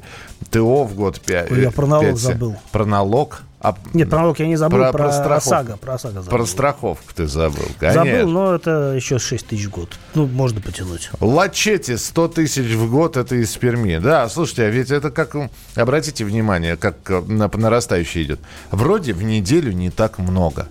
ТО 0.50 0.84
в 0.84 0.96
год 0.96 1.22
5 1.22 1.52
Ой, 1.52 1.62
я 1.62 1.72
про 1.72 1.86
налог 1.86 2.18
забыл. 2.18 2.56
про 2.72 2.86
налог 2.86 3.44
А- 3.64 3.76
Нет, 3.94 4.10
про 4.10 4.20
налог 4.20 4.40
я 4.40 4.48
не 4.48 4.56
забыл, 4.56 4.80
про, 4.80 4.92
про 4.92 5.12
страховку. 5.12 5.50
ОСАГО. 5.50 5.78
Про 5.78 5.94
ОСАГО 5.94 6.14
забыл. 6.22 6.30
Про 6.30 6.46
страховку 6.46 7.14
ты 7.16 7.28
забыл, 7.28 7.68
конечно. 7.80 8.06
Забыл, 8.06 8.30
но 8.30 8.56
это 8.56 8.94
еще 8.96 9.20
6 9.20 9.46
тысяч 9.48 9.66
в 9.66 9.70
год. 9.70 10.00
Ну, 10.16 10.26
можно 10.26 10.62
потянуть. 10.62 11.12
Лачете 11.20 11.98
100 11.98 12.28
тысяч 12.30 12.74
в 12.74 12.90
год, 12.90 13.18
это 13.18 13.36
из 13.36 13.56
Перми. 13.58 14.00
Да, 14.00 14.28
слушайте, 14.30 14.64
а 14.64 14.70
ведь 14.70 14.90
это 14.90 15.12
как... 15.12 15.36
Обратите 15.76 16.26
внимание, 16.26 16.76
как 16.76 16.96
э, 17.12 17.22
на, 17.22 17.50
по 17.50 17.60
нарастающей 17.60 18.24
идет. 18.24 18.40
Вроде 18.72 19.14
в 19.14 19.22
неделю 19.22 19.72
не 19.74 19.92
так 19.92 20.18
много. 20.18 20.68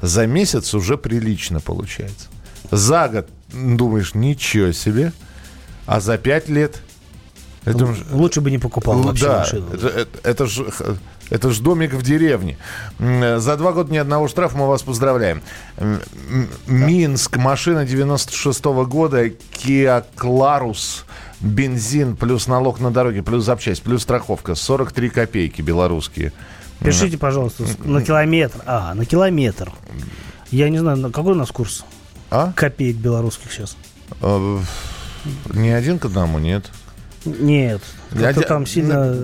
За 0.00 0.26
месяц 0.26 0.72
уже 0.72 0.96
прилично 0.96 1.58
получается. 1.60 2.28
За 2.70 3.08
год 3.08 3.28
думаешь, 3.52 4.14
ничего 4.14 4.70
себе. 4.70 5.12
А 5.86 5.98
за 5.98 6.16
пять 6.16 6.48
лет... 6.48 6.80
Это 7.64 7.92
Лучше 8.12 8.40
бы 8.40 8.50
не 8.50 8.58
покупал 8.58 9.02
вообще 9.02 9.26
да, 9.26 9.38
машину. 9.40 9.66
Это, 9.74 9.88
это, 9.88 10.18
это 10.22 10.46
ж, 10.46 10.70
х- 10.70 10.96
это 11.30 11.50
ж 11.50 11.60
домик 11.60 11.94
в 11.94 12.02
деревне. 12.02 12.58
Э, 12.98 13.38
За 13.38 13.56
два 13.56 13.72
года 13.72 13.92
ни 13.92 13.96
одного 13.98 14.28
штрафа 14.28 14.56
мы 14.58 14.66
вас 14.68 14.82
поздравляем. 14.82 15.42
Минск, 16.66 17.36
машина 17.36 17.84
96 17.86 18.64
года, 18.86 19.26
Kia 19.26 20.04
Clarus, 20.16 21.04
бензин, 21.40 22.16
плюс 22.16 22.46
налог 22.46 22.80
на 22.80 22.90
дороге, 22.90 23.22
плюс 23.22 23.44
запчасть, 23.44 23.82
плюс 23.82 24.02
страховка, 24.02 24.54
43 24.54 25.08
копейки 25.10 25.62
белорусские. 25.62 26.32
Пишите, 26.80 27.18
пожалуйста, 27.18 27.64
на 27.84 28.02
километр. 28.02 28.60
А, 28.66 28.94
на 28.94 29.04
километр. 29.04 29.72
Я 30.50 30.68
не 30.70 30.78
знаю, 30.78 30.96
на 30.98 31.10
какой 31.10 31.32
у 31.32 31.36
нас 31.36 31.50
курс 31.50 31.84
А? 32.30 32.52
копеек 32.56 32.96
белорусских 32.96 33.52
сейчас? 33.52 33.76
Э, 34.22 34.58
Не 35.52 35.70
один 35.70 35.98
к 35.98 36.06
одному, 36.06 36.38
нет. 36.38 36.70
Нет, 37.24 37.80
как-то 38.10 38.28
Один- 38.28 38.42
там 38.44 38.66
сильно... 38.66 39.14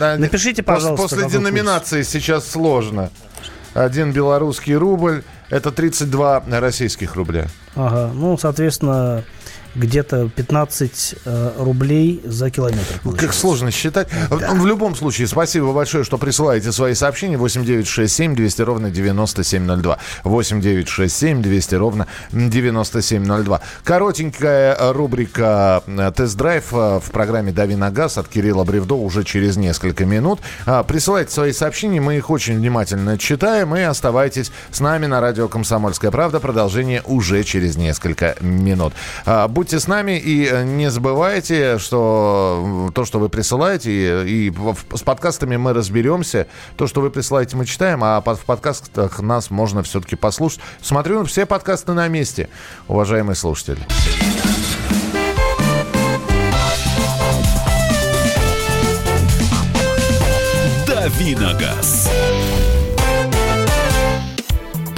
на- 0.00 0.16
Напишите, 0.18 0.62
пожалуйста, 0.62 1.02
После 1.02 1.18
какой 1.18 1.30
курс. 1.32 1.44
деноминации 1.44 2.02
сейчас 2.02 2.48
сложно. 2.48 3.10
Один 3.74 4.12
белорусский 4.12 4.74
рубль– 4.74 5.22
это 5.50 5.70
32 5.70 6.42
российских 6.48 7.14
рубля. 7.14 7.46
Ага, 7.76 8.10
ну, 8.12 8.36
соответственно, 8.36 9.22
где-то 9.78 10.28
15 10.28 11.14
э, 11.24 11.52
рублей 11.58 12.20
за 12.24 12.50
километр. 12.50 12.94
Как 12.94 13.02
получается. 13.02 13.40
сложно 13.40 13.70
считать. 13.70 14.08
В 14.30 14.66
любом 14.66 14.94
случае, 14.94 15.26
спасибо 15.26 15.72
большое, 15.72 16.04
что 16.04 16.18
присылаете 16.18 16.72
свои 16.72 16.94
сообщения. 16.94 17.36
8967 17.38 18.34
200 18.34 18.62
ровно 18.62 18.90
9702. 18.90 19.98
8967 20.24 21.42
200 21.42 21.74
ровно 21.76 22.06
9702. 22.32 23.60
Коротенькая 23.84 24.92
рубрика 24.92 25.82
э, 25.86 26.12
«Тест-драйв» 26.14 26.64
э, 26.72 27.00
в 27.00 27.10
программе 27.12 27.52
«Дави 27.52 27.76
на 27.76 27.90
газ» 27.90 28.18
от 28.18 28.28
Кирилла 28.28 28.64
Бревдо 28.64 28.96
уже 28.96 29.24
через 29.24 29.56
несколько 29.56 30.04
минут. 30.04 30.40
Присылайте 30.86 31.32
свои 31.32 31.52
сообщения, 31.52 32.00
мы 32.00 32.16
их 32.16 32.30
очень 32.30 32.56
внимательно 32.56 33.18
читаем. 33.18 33.74
И 33.76 33.80
оставайтесь 33.80 34.50
с 34.70 34.80
нами 34.80 35.06
на 35.06 35.20
радио 35.20 35.48
«Комсомольская 35.48 36.10
правда». 36.10 36.40
Продолжение 36.40 37.02
уже 37.04 37.44
через 37.44 37.76
несколько 37.76 38.36
минут. 38.40 38.92
А, 39.24 39.48
Будьте 39.68 39.80
с 39.80 39.86
нами 39.86 40.12
и 40.12 40.46
э, 40.46 40.64
не 40.64 40.90
забывайте, 40.90 41.76
что 41.76 42.90
то, 42.94 43.04
что 43.04 43.18
вы 43.18 43.28
присылаете, 43.28 44.26
и, 44.26 44.46
и 44.46 44.52
с 44.94 45.02
подкастами 45.02 45.58
мы 45.58 45.74
разберемся. 45.74 46.46
То, 46.78 46.86
что 46.86 47.02
вы 47.02 47.10
присылаете, 47.10 47.54
мы 47.54 47.66
читаем, 47.66 48.02
а 48.02 48.22
в 48.22 48.46
подкастах 48.46 49.20
нас 49.20 49.50
можно 49.50 49.82
все-таки 49.82 50.16
послушать. 50.16 50.60
Смотрю, 50.80 51.22
все 51.26 51.44
подкасты 51.44 51.92
на 51.92 52.08
месте, 52.08 52.48
уважаемые 52.86 53.36
слушатели. 53.36 53.86
Давиногаз. 60.86 62.08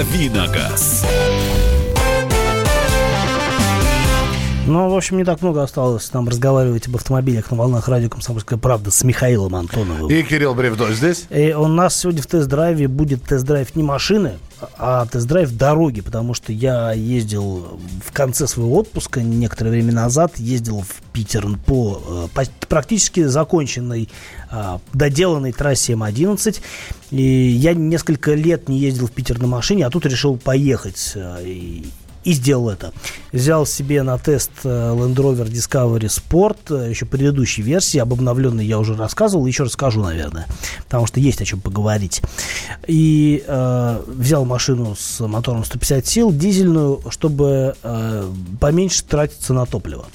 Давиногаз. 0.00 1.04
Ну, 4.70 4.88
в 4.88 4.94
общем, 4.96 5.16
не 5.18 5.24
так 5.24 5.42
много 5.42 5.64
осталось 5.64 6.12
нам 6.12 6.28
разговаривать 6.28 6.86
об 6.86 6.94
автомобилях 6.94 7.50
на 7.50 7.56
волнах 7.56 7.88
радио 7.88 8.08
«Комсомольская 8.08 8.56
правда» 8.56 8.92
с 8.92 9.02
Михаилом 9.02 9.56
Антоновым. 9.56 10.08
И 10.08 10.22
Кирилл 10.22 10.54
Бревдо 10.54 10.92
здесь. 10.94 11.24
И 11.28 11.52
у 11.52 11.66
нас 11.66 11.96
сегодня 11.98 12.22
в 12.22 12.26
тест-драйве 12.28 12.86
будет 12.86 13.24
тест-драйв 13.24 13.74
не 13.74 13.82
машины, 13.82 14.34
а 14.78 15.06
тест-драйв 15.06 15.50
дороги, 15.56 16.02
потому 16.02 16.34
что 16.34 16.52
я 16.52 16.92
ездил 16.92 17.80
в 18.06 18.12
конце 18.12 18.46
своего 18.46 18.76
отпуска, 18.76 19.20
некоторое 19.22 19.70
время 19.70 19.92
назад, 19.92 20.38
ездил 20.38 20.82
в 20.82 21.02
Питер 21.12 21.48
по, 21.66 22.00
э, 22.06 22.28
по- 22.32 22.66
практически 22.68 23.24
законченной, 23.24 24.08
а, 24.52 24.80
доделанной 24.92 25.50
трассе 25.50 25.94
М11. 25.94 26.60
И 27.10 27.22
я 27.22 27.74
несколько 27.74 28.34
лет 28.34 28.68
не 28.68 28.78
ездил 28.78 29.08
в 29.08 29.10
Питер 29.10 29.40
на 29.40 29.48
машине, 29.48 29.84
а 29.84 29.90
тут 29.90 30.06
решил 30.06 30.36
поехать. 30.36 31.12
э, 31.16 31.42
И, 31.44 31.86
и 32.24 32.32
сделал 32.32 32.68
это. 32.68 32.92
Взял 33.32 33.66
себе 33.66 34.02
на 34.02 34.18
тест 34.18 34.50
э, 34.64 34.68
Land 34.68 35.14
Rover 35.14 35.48
Discovery 35.50 36.08
Sport, 36.08 36.58
э, 36.70 36.90
еще 36.90 37.06
предыдущей 37.06 37.62
версии, 37.62 37.98
об 37.98 38.12
обновленной 38.12 38.64
я 38.64 38.78
уже 38.78 38.94
рассказывал, 38.94 39.46
еще 39.46 39.64
расскажу, 39.64 40.02
наверное, 40.02 40.46
потому 40.84 41.06
что 41.06 41.20
есть 41.20 41.40
о 41.40 41.44
чем 41.44 41.60
поговорить. 41.60 42.22
И 42.86 43.44
э, 43.46 44.02
взял 44.06 44.44
машину 44.44 44.96
с 44.98 45.20
мотором 45.26 45.64
150 45.64 46.06
сил, 46.06 46.32
дизельную, 46.32 47.00
чтобы 47.10 47.74
э, 47.82 48.30
поменьше 48.60 49.04
тратиться 49.04 49.54
на 49.54 49.66
топливо. 49.66 50.06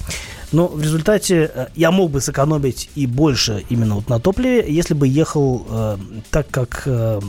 Но 0.52 0.68
в 0.68 0.82
результате 0.82 1.52
э, 1.54 1.68
я 1.76 1.92
мог 1.92 2.12
бы 2.12 2.22
сэкономить 2.22 2.90
и 2.96 3.08
больше 3.08 3.64
именно 3.70 3.96
вот 3.96 4.10
на 4.10 4.20
топливе, 4.20 4.66
если 4.68 4.94
бы 4.94 5.08
ехал 5.08 5.66
э, 5.70 5.98
так, 6.32 6.48
как 6.50 6.84
э, 6.86 7.20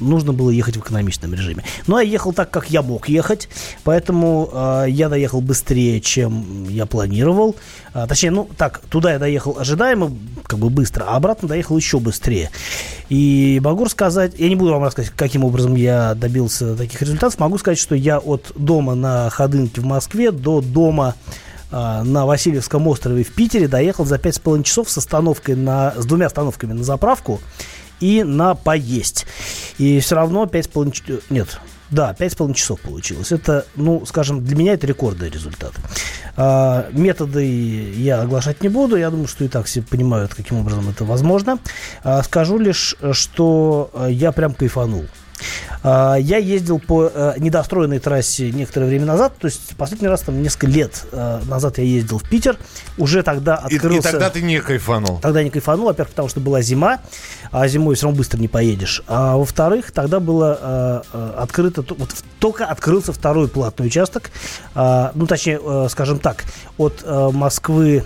нужно 0.00 0.32
было 0.32 0.50
ехать 0.50 0.76
в 0.76 0.80
экономичном 0.80 1.34
режиме. 1.34 1.64
Но 1.86 2.00
я 2.00 2.08
ехал 2.08 2.32
так, 2.32 2.50
как 2.50 2.70
я 2.70 2.82
мог 2.82 3.08
ехать, 3.08 3.48
поэтому 3.84 4.50
э, 4.52 4.86
я 4.88 5.08
доехал 5.08 5.40
быстрее, 5.40 6.00
чем 6.00 6.68
я 6.68 6.86
планировал. 6.86 7.56
А, 7.94 8.06
точнее, 8.06 8.30
ну 8.30 8.48
так, 8.56 8.80
туда 8.88 9.12
я 9.12 9.18
доехал 9.18 9.56
ожидаемо, 9.58 10.12
как 10.44 10.58
бы 10.58 10.70
быстро, 10.70 11.04
а 11.08 11.16
обратно 11.16 11.48
доехал 11.48 11.76
еще 11.76 11.98
быстрее. 11.98 12.50
И 13.08 13.60
могу 13.64 13.84
рассказать, 13.84 14.34
я 14.38 14.48
не 14.48 14.56
буду 14.56 14.72
вам 14.72 14.84
рассказать, 14.84 15.12
каким 15.16 15.44
образом 15.44 15.74
я 15.74 16.14
добился 16.14 16.76
таких 16.76 17.00
результатов, 17.02 17.38
могу 17.40 17.58
сказать, 17.58 17.78
что 17.78 17.94
я 17.94 18.18
от 18.18 18.52
дома 18.54 18.94
на 18.94 19.30
Ходынке 19.30 19.80
в 19.80 19.84
Москве 19.84 20.30
до 20.30 20.60
дома 20.60 21.14
а, 21.16 21.47
на 21.70 22.26
Васильевском 22.26 22.86
острове 22.86 23.24
в 23.24 23.32
Питере 23.32 23.68
доехал 23.68 24.04
за 24.04 24.16
5,5 24.16 24.62
часов 24.62 24.90
с 24.90 24.98
остановкой 24.98 25.54
на, 25.54 25.92
с 25.96 26.06
двумя 26.06 26.26
остановками 26.26 26.72
на 26.72 26.84
заправку 26.84 27.40
и 28.00 28.22
на 28.24 28.54
поесть. 28.54 29.26
И 29.78 30.00
все 30.00 30.14
равно 30.14 30.44
5,5 30.44 30.92
часов... 30.92 31.22
Нет, 31.30 31.60
да, 31.90 32.14
5,5 32.18 32.54
часов 32.54 32.80
получилось. 32.80 33.32
Это, 33.32 33.64
ну, 33.74 34.04
скажем, 34.04 34.44
для 34.44 34.56
меня 34.56 34.74
это 34.74 34.86
рекордный 34.86 35.30
результат. 35.30 35.72
А, 36.36 36.86
методы 36.92 37.44
я 37.44 38.20
оглашать 38.20 38.62
не 38.62 38.68
буду. 38.68 38.96
Я 38.96 39.10
думаю, 39.10 39.26
что 39.26 39.44
и 39.44 39.48
так 39.48 39.66
все 39.66 39.82
понимают, 39.82 40.34
каким 40.34 40.58
образом 40.58 40.88
это 40.88 41.04
возможно. 41.04 41.58
А, 42.04 42.22
скажу 42.22 42.58
лишь, 42.58 42.94
что 43.12 43.90
я 44.08 44.32
прям 44.32 44.54
кайфанул. 44.54 45.06
А, 45.82 46.16
я 46.16 46.38
ездил 46.38 46.78
по 46.78 47.10
э, 47.12 47.34
недостроенной 47.38 47.98
трассе 47.98 48.50
некоторое 48.50 48.86
время 48.86 49.06
назад, 49.06 49.34
то 49.38 49.46
есть 49.46 49.76
последний 49.76 50.08
раз 50.08 50.22
там 50.22 50.42
несколько 50.42 50.66
лет 50.66 51.06
э, 51.12 51.40
назад 51.46 51.78
я 51.78 51.84
ездил 51.84 52.18
в 52.18 52.28
Питер, 52.28 52.56
уже 52.96 53.22
тогда 53.22 53.56
открылся... 53.56 54.08
И, 54.08 54.10
и 54.10 54.12
тогда 54.12 54.30
ты 54.30 54.42
не 54.42 54.60
кайфанул? 54.60 55.18
Тогда 55.20 55.42
не 55.42 55.50
кайфанул, 55.50 55.86
во-первых, 55.86 56.10
потому 56.10 56.28
что 56.28 56.40
была 56.40 56.62
зима, 56.62 57.00
а 57.52 57.66
зимой 57.68 57.94
все 57.94 58.06
равно 58.06 58.18
быстро 58.18 58.38
не 58.38 58.48
поедешь. 58.48 59.02
А 59.06 59.36
во-вторых, 59.36 59.92
тогда 59.92 60.20
было 60.20 61.04
э, 61.12 61.32
открыто, 61.38 61.84
вот 61.96 62.10
только 62.40 62.66
открылся 62.66 63.12
второй 63.12 63.48
платный 63.48 63.86
участок, 63.86 64.30
а, 64.74 65.12
ну 65.14 65.26
точнее, 65.26 65.88
скажем 65.88 66.18
так, 66.18 66.44
от 66.76 67.04
Москвы 67.32 68.04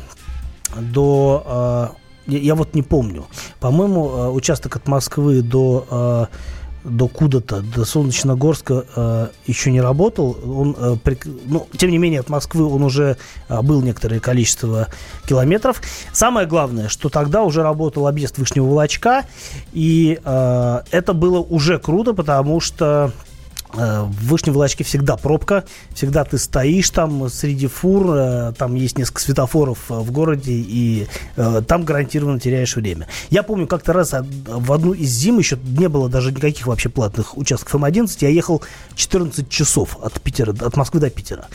до... 0.76 1.90
Я, 2.26 2.38
я 2.38 2.54
вот 2.54 2.74
не 2.74 2.82
помню. 2.82 3.26
По-моему, 3.58 4.32
участок 4.32 4.76
от 4.76 4.86
Москвы 4.86 5.42
до 5.42 6.28
до 6.84 7.08
куда-то, 7.08 7.60
до 7.60 7.84
Солнечногорска 7.84 8.84
э, 8.94 9.28
еще 9.46 9.70
не 9.70 9.80
работал. 9.80 10.36
Он, 10.44 10.76
э, 10.78 10.96
при, 11.02 11.18
ну, 11.46 11.66
тем 11.76 11.90
не 11.90 11.98
менее, 11.98 12.20
от 12.20 12.28
Москвы 12.28 12.64
он 12.64 12.82
уже 12.82 13.16
э, 13.48 13.62
был 13.62 13.82
некоторое 13.82 14.20
количество 14.20 14.88
километров. 15.26 15.80
Самое 16.12 16.46
главное, 16.46 16.88
что 16.88 17.08
тогда 17.08 17.42
уже 17.42 17.62
работал 17.62 18.06
объезд 18.06 18.38
Вышнего 18.38 18.66
Волочка, 18.66 19.24
и 19.72 20.18
э, 20.22 20.80
это 20.90 21.12
было 21.12 21.38
уже 21.38 21.78
круто, 21.78 22.14
потому 22.14 22.60
что 22.60 23.12
в 23.72 24.26
Вышней 24.26 24.52
Волочке 24.52 24.84
всегда 24.84 25.16
пробка, 25.16 25.64
всегда 25.94 26.24
ты 26.24 26.38
стоишь 26.38 26.90
там 26.90 27.28
среди 27.28 27.66
фур, 27.66 28.10
э, 28.14 28.52
там 28.56 28.74
есть 28.74 28.98
несколько 28.98 29.20
светофоров 29.20 29.90
э, 29.90 29.94
в 29.94 30.10
городе, 30.10 30.52
и 30.52 31.06
там 31.66 31.84
гарантированно 31.84 32.38
теряешь 32.38 32.76
время. 32.76 33.06
Я 33.30 33.42
помню, 33.42 33.66
как-то 33.66 33.92
раз 33.92 34.12
в 34.12 34.72
одну 34.72 34.92
из 34.92 35.10
зим 35.10 35.38
еще 35.38 35.58
не 35.62 35.88
было 35.88 36.08
даже 36.08 36.30
никаких 36.32 36.66
вообще 36.66 36.88
платных 36.88 37.36
участков 37.36 37.80
М11, 37.80 38.16
я 38.20 38.28
ехал 38.28 38.62
14 38.94 39.48
часов 39.48 39.96
от 40.02 40.20
Питера, 40.20 40.52
от 40.52 40.76
Москвы 40.76 41.00
до 41.00 41.10
Питера. 41.10 41.46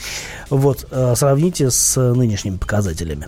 Вот, 0.49 0.87
сравните 1.15 1.69
с 1.69 1.99
нынешними 1.99 2.57
показателями. 2.57 3.27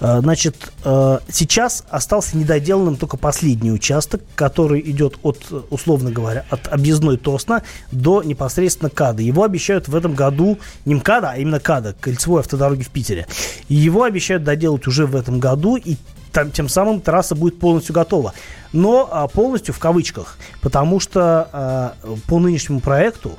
Значит, 0.00 0.72
сейчас 0.82 1.84
остался 1.90 2.36
недоделанным 2.36 2.96
только 2.96 3.16
последний 3.16 3.72
участок, 3.72 4.22
который 4.34 4.80
идет 4.90 5.18
от, 5.22 5.66
условно 5.70 6.10
говоря, 6.10 6.44
от 6.50 6.68
объездной 6.68 7.16
Тосна 7.16 7.62
до 7.92 8.22
непосредственно 8.30 8.90
КАДа. 8.90 9.22
Его 9.22 9.44
обещают 9.44 9.88
в 9.88 9.94
этом 9.94 10.14
году, 10.14 10.58
не 10.84 10.94
МКАДа, 10.94 11.30
а 11.32 11.36
именно 11.36 11.60
КАДа, 11.60 11.94
кольцевой 12.00 12.40
автодороги 12.40 12.82
в 12.82 12.90
Питере. 12.90 13.26
И 13.68 13.74
его 13.74 14.04
обещают 14.04 14.44
доделать 14.44 14.86
уже 14.86 15.06
в 15.06 15.14
этом 15.14 15.38
году, 15.38 15.76
и 15.76 15.96
там, 16.32 16.50
тем 16.50 16.68
самым 16.68 17.00
трасса 17.00 17.34
будет 17.34 17.58
полностью 17.58 17.94
готова. 17.94 18.34
Но 18.72 19.08
а, 19.10 19.28
полностью 19.28 19.74
в 19.74 19.78
кавычках, 19.78 20.38
потому 20.60 21.00
что 21.00 21.48
а, 21.52 21.94
по 22.26 22.38
нынешнему 22.38 22.80
проекту 22.80 23.38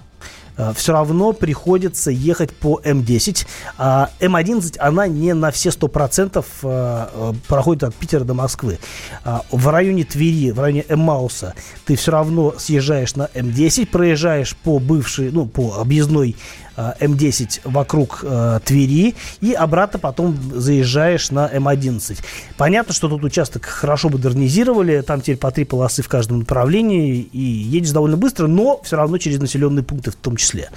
все 0.75 0.93
равно 0.93 1.33
приходится 1.33 2.11
ехать 2.11 2.55
по 2.55 2.79
М10. 2.83 3.45
А 3.77 4.09
М11, 4.19 4.77
она 4.77 5.07
не 5.07 5.33
на 5.33 5.51
все 5.51 5.69
100% 5.69 6.43
э, 6.63 7.07
э, 7.13 7.33
проходит 7.47 7.83
от 7.83 7.95
Питера 7.95 8.23
до 8.23 8.33
Москвы. 8.33 8.79
А 9.23 9.43
в 9.51 9.67
районе 9.67 10.03
Твери, 10.03 10.51
в 10.51 10.59
районе 10.59 10.85
Эммауса 10.87 11.53
ты 11.85 11.95
все 11.95 12.11
равно 12.11 12.53
съезжаешь 12.57 13.15
на 13.15 13.29
М10, 13.33 13.87
проезжаешь 13.87 14.55
по 14.55 14.79
бывшей, 14.79 15.31
ну, 15.31 15.45
по 15.45 15.79
объездной 15.79 16.35
Э, 16.70 16.70
М10 16.77 17.61
вокруг 17.65 18.19
э, 18.23 18.59
Твери 18.63 19.15
и 19.41 19.53
обратно 19.53 19.99
потом 19.99 20.37
заезжаешь 20.53 21.31
на 21.31 21.49
М11. 21.51 22.19
Понятно, 22.57 22.93
что 22.93 23.09
тут 23.09 23.23
участок 23.23 23.65
хорошо 23.65 24.09
модернизировали, 24.09 25.01
там 25.01 25.21
теперь 25.21 25.37
по 25.37 25.51
три 25.51 25.65
полосы 25.65 26.01
в 26.01 26.07
каждом 26.07 26.39
направлении 26.39 27.19
и 27.21 27.39
едешь 27.39 27.91
довольно 27.91 28.17
быстро, 28.17 28.47
но 28.47 28.81
все 28.83 28.95
равно 28.95 29.17
через 29.17 29.39
населенные 29.39 29.83
пункты 29.83 30.11
в 30.11 30.15
том 30.15 30.37
числе. 30.37 30.69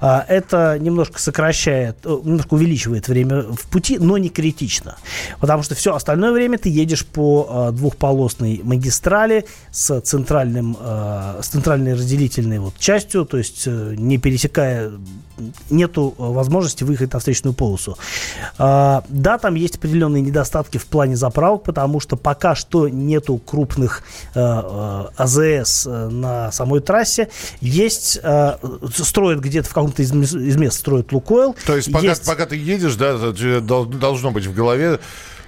А, 0.00 0.24
это 0.28 0.78
немножко 0.78 1.20
сокращает, 1.20 1.98
э, 2.04 2.18
немножко 2.24 2.54
увеличивает 2.54 3.08
время 3.08 3.42
в 3.42 3.66
пути, 3.68 3.98
но 3.98 4.18
не 4.18 4.28
критично, 4.28 4.96
потому 5.40 5.62
что 5.62 5.74
все 5.74 5.94
остальное 5.94 6.32
время 6.32 6.58
ты 6.58 6.68
едешь 6.68 7.06
по 7.06 7.68
э, 7.70 7.72
двухполосной 7.72 8.60
магистрали 8.62 9.46
с 9.70 10.00
центральным, 10.00 10.76
с 10.80 11.46
центральной 11.46 11.94
разделительной 11.94 12.58
вот 12.58 12.76
частью, 12.78 13.24
то 13.24 13.38
есть 13.38 13.66
не 13.66 14.18
пересекая 14.18 14.90
нету 15.70 16.14
э, 16.18 16.22
возможности 16.22 16.84
выехать 16.84 17.12
на 17.12 17.18
встречную 17.18 17.54
полосу. 17.54 17.96
А, 18.58 19.04
да, 19.08 19.38
там 19.38 19.54
есть 19.54 19.76
определенные 19.76 20.22
недостатки 20.22 20.78
в 20.78 20.86
плане 20.86 21.16
заправок, 21.16 21.62
потому 21.64 22.00
что 22.00 22.16
пока 22.16 22.54
что 22.54 22.88
нету 22.88 23.38
крупных 23.38 24.02
э, 24.34 24.40
э, 24.40 25.04
АЗС 25.16 25.86
на 25.86 26.52
самой 26.52 26.80
трассе. 26.80 27.28
Есть, 27.60 28.20
строят 28.94 29.40
где-то 29.40 29.68
в 29.68 29.74
каком-то 29.74 30.02
из, 30.02 30.12
из 30.12 30.56
мест 30.56 30.78
строят 30.78 31.12
Лукойл. 31.12 31.56
То 31.66 31.76
есть 31.76 31.92
пока, 31.92 32.06
есть... 32.06 32.26
пока 32.26 32.46
ты 32.46 32.56
едешь, 32.56 32.96
да, 32.96 33.16
должно 33.30 34.30
быть 34.30 34.46
в 34.46 34.54
голове, 34.54 35.00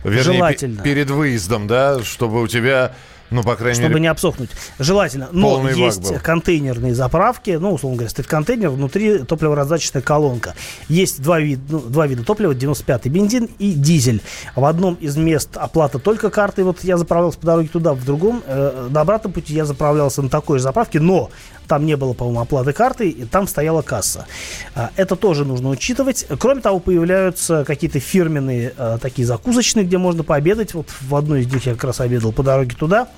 вернее, 0.05 0.23
Желательно. 0.23 0.83
перед 0.83 1.11
выездом, 1.11 1.67
да, 1.67 2.03
чтобы 2.03 2.43
у 2.43 2.47
тебя 2.47 2.95
ну, 3.33 3.43
по 3.43 3.57
крайней 3.57 3.75
чтобы 3.75 3.95
мере. 3.95 4.03
не 4.03 4.07
обсохнуть. 4.09 4.51
Желательно. 4.79 5.29
Но 5.33 5.69
есть 5.69 6.15
контейнерные 6.23 6.95
заправки. 6.95 7.51
Ну, 7.61 7.73
условно 7.73 7.97
говоря, 7.97 8.11
стоит 8.11 8.27
контейнер, 8.27 8.71
внутри 8.71 9.19
топливораздаточная 9.19 10.03
колонка. 10.03 10.55
Есть 10.89 11.23
два, 11.23 11.41
вид, 11.41 11.61
ну, 11.69 11.81
два 11.81 12.07
вида 12.07 12.25
топлива, 12.25 12.53
95-й 12.53 13.09
бензин 13.09 13.49
и 13.59 13.73
дизель. 13.73 14.23
В 14.55 14.65
одном 14.65 14.95
из 14.95 15.17
мест 15.17 15.51
оплата 15.55 15.99
только 15.99 16.31
картой. 16.31 16.65
Вот 16.65 16.85
я 16.85 16.97
заправлялся 16.97 17.39
по 17.39 17.47
дороге 17.47 17.69
туда, 17.69 17.95
в 17.95 18.05
другом. 18.05 18.43
Э, 18.47 18.89
на 18.91 19.01
обратном 19.01 19.33
пути 19.33 19.55
я 19.55 19.65
заправлялся 19.65 20.23
на 20.23 20.29
такой 20.29 20.59
же 20.59 20.65
заправке, 20.65 21.01
но 21.01 21.31
там 21.73 21.87
не 21.87 21.97
было, 21.97 22.13
по-моему, 22.13 22.41
оплаты 22.41 22.75
карты, 22.75 23.09
и 23.09 23.25
там 23.25 23.49
стояла 23.49 23.81
касса. 23.81 24.27
А, 24.75 24.91
это 24.97 25.17
тоже 25.17 25.47
нужно 25.47 25.71
учитывать. 25.71 26.27
Кроме 26.39 26.61
того, 26.61 26.81
появляются 26.81 27.65
какие-то 27.67 27.99
фирменные 27.99 28.75
а, 28.77 28.99
такие 28.99 29.25
закусочные, 29.27 29.87
где 29.87 29.97
можно 29.97 30.23
пообедать. 30.23 30.75
Вот 30.75 30.91
в 31.01 31.17
одной 31.17 31.41
из 31.41 31.47
них 31.51 31.65
я 31.65 31.73
как 31.73 31.85
раз 31.85 32.01
обедал 32.01 32.31
по 32.33 32.43
дороге 32.43 32.77
туда. 32.79 33.09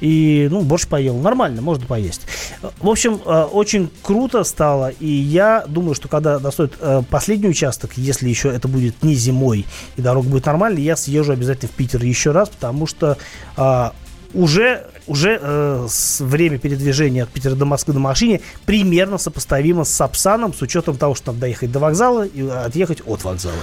И, 0.00 0.48
ну, 0.50 0.62
борщ 0.62 0.88
поел. 0.88 1.16
Нормально, 1.18 1.62
можно 1.62 1.86
поесть. 1.86 2.22
В 2.80 2.88
общем, 2.88 3.20
а, 3.26 3.44
очень 3.44 3.88
круто 4.02 4.42
стало. 4.42 4.88
И 4.88 5.06
я 5.06 5.64
думаю, 5.68 5.94
что 5.94 6.08
когда 6.08 6.40
достроят 6.40 6.76
последний 7.08 7.48
участок, 7.48 7.92
если 7.94 8.28
еще 8.28 8.48
это 8.48 8.66
будет 8.66 9.04
не 9.04 9.14
зимой 9.14 9.66
и 9.94 10.02
дорога 10.02 10.28
будет 10.28 10.46
нормальной, 10.46 10.82
я 10.82 10.96
съезжу 10.96 11.30
обязательно 11.30 11.68
в 11.68 11.76
Питер 11.76 12.02
еще 12.02 12.32
раз, 12.32 12.48
потому 12.48 12.88
что 12.88 13.18
уже 14.34 14.84
уже 15.06 15.38
э, 15.40 15.86
с 15.88 16.20
время 16.20 16.58
передвижения 16.58 17.24
от 17.24 17.30
Питера 17.30 17.54
до 17.54 17.64
Москвы 17.64 17.94
на 17.94 18.00
машине 18.00 18.40
примерно 18.66 19.18
сопоставимо 19.18 19.84
с 19.84 19.90
Сапсаном, 19.90 20.54
с 20.54 20.62
учетом 20.62 20.96
того, 20.96 21.14
что 21.14 21.32
надо 21.32 21.40
доехать 21.40 21.72
до 21.72 21.78
вокзала 21.78 22.24
и 22.24 22.46
отъехать 22.48 23.02
от 23.06 23.24
вокзала. 23.24 23.54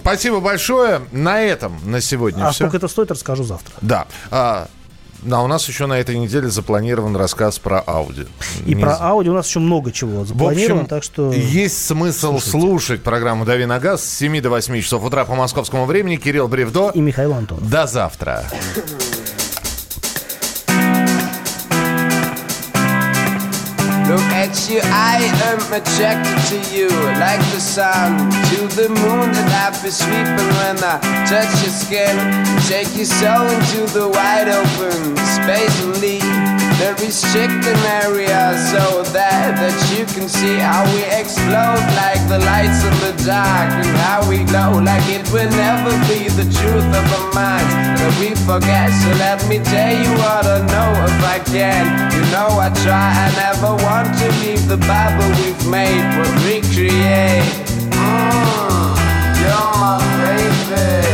Спасибо 0.00 0.40
большое. 0.40 1.02
На 1.12 1.40
этом 1.40 1.78
на 1.84 2.00
сегодня 2.00 2.46
а 2.46 2.50
все. 2.50 2.64
сколько 2.64 2.76
это 2.78 2.88
стоит, 2.88 3.10
расскажу 3.10 3.44
завтра. 3.44 3.72
Да. 3.80 4.06
А, 4.30 4.68
а 5.30 5.42
у 5.42 5.46
нас 5.46 5.66
еще 5.68 5.86
на 5.86 5.94
этой 5.94 6.18
неделе 6.18 6.48
запланирован 6.48 7.16
рассказ 7.16 7.58
про 7.58 7.80
Ауди. 7.80 8.26
И 8.66 8.74
Не 8.74 8.82
про 8.82 8.96
Ауди 8.96 9.30
у 9.30 9.34
нас 9.34 9.48
еще 9.48 9.60
много 9.60 9.92
чего 9.92 10.24
запланировано, 10.24 10.82
общем, 10.82 10.88
так 10.88 11.02
что... 11.02 11.32
Есть 11.32 11.86
смысл 11.86 12.38
слушайте. 12.38 12.50
слушать 12.50 13.02
программу 13.02 13.44
«Дави 13.44 13.64
на 13.66 13.78
газ» 13.78 14.04
с 14.04 14.18
7 14.18 14.40
до 14.40 14.50
8 14.50 14.80
часов 14.80 15.04
утра 15.04 15.24
по 15.24 15.34
московскому 15.34 15.86
времени. 15.86 16.16
Кирилл 16.16 16.48
Бревдо. 16.48 16.90
И 16.94 17.00
Михаил 17.00 17.32
Антон. 17.32 17.58
До 17.62 17.86
завтра. 17.86 18.44
You, 24.70 24.80
I 24.84 25.18
am 25.50 25.58
attracted 25.72 26.38
to 26.50 26.74
you 26.74 26.88
like 27.18 27.40
the 27.52 27.60
sun 27.60 28.30
to 28.50 28.68
the 28.76 28.88
moon 28.88 29.32
that 29.32 29.50
I've 29.66 29.82
been 29.82 29.90
sweeping 29.90 30.50
when 30.62 30.78
I 30.78 31.00
touch 31.26 31.50
your 31.62 31.74
skin. 31.74 32.14
Take 32.70 32.94
your 32.96 33.06
soul 33.06 33.46
into 33.50 33.92
the 33.92 34.08
wide 34.08 34.48
open 34.48 35.16
space 35.18 35.82
and 35.82 35.96
leave 36.00 36.63
the 36.78 36.90
restricting 37.00 37.82
area 38.02 38.54
so 38.70 39.02
that 39.14 39.54
that 39.60 39.76
you 39.94 40.04
can 40.14 40.28
see 40.28 40.58
how 40.58 40.82
we 40.90 41.02
explode 41.14 41.84
like 41.94 42.22
the 42.26 42.38
lights 42.42 42.82
in 42.82 42.94
the 43.04 43.14
dark 43.22 43.70
and 43.78 43.94
how 44.02 44.26
we 44.28 44.42
glow 44.44 44.82
like 44.82 45.06
it 45.06 45.22
will 45.30 45.50
never 45.54 45.92
be 46.10 46.26
the 46.34 46.46
truth 46.50 46.90
of 46.90 47.06
our 47.16 47.30
minds 47.32 47.74
that 47.98 48.12
we 48.18 48.34
forget. 48.42 48.90
So 48.90 49.10
let 49.22 49.38
me 49.48 49.62
tell 49.62 49.94
you 49.94 50.10
what 50.18 50.44
I 50.46 50.58
know 50.66 50.90
if 51.06 51.18
I 51.22 51.38
can. 51.46 51.84
You 52.10 52.22
know 52.34 52.58
I 52.58 52.68
try, 52.82 53.06
I 53.22 53.28
never 53.38 53.72
want 53.86 54.10
to 54.18 54.26
leave 54.42 54.66
the 54.66 54.78
Bible 54.78 55.28
we've 55.38 55.64
made, 55.70 56.04
but 56.16 56.30
recreate. 56.42 57.46
Mm, 57.94 58.92
you're 59.40 59.72
my 59.78 60.02
baby, 60.20 61.13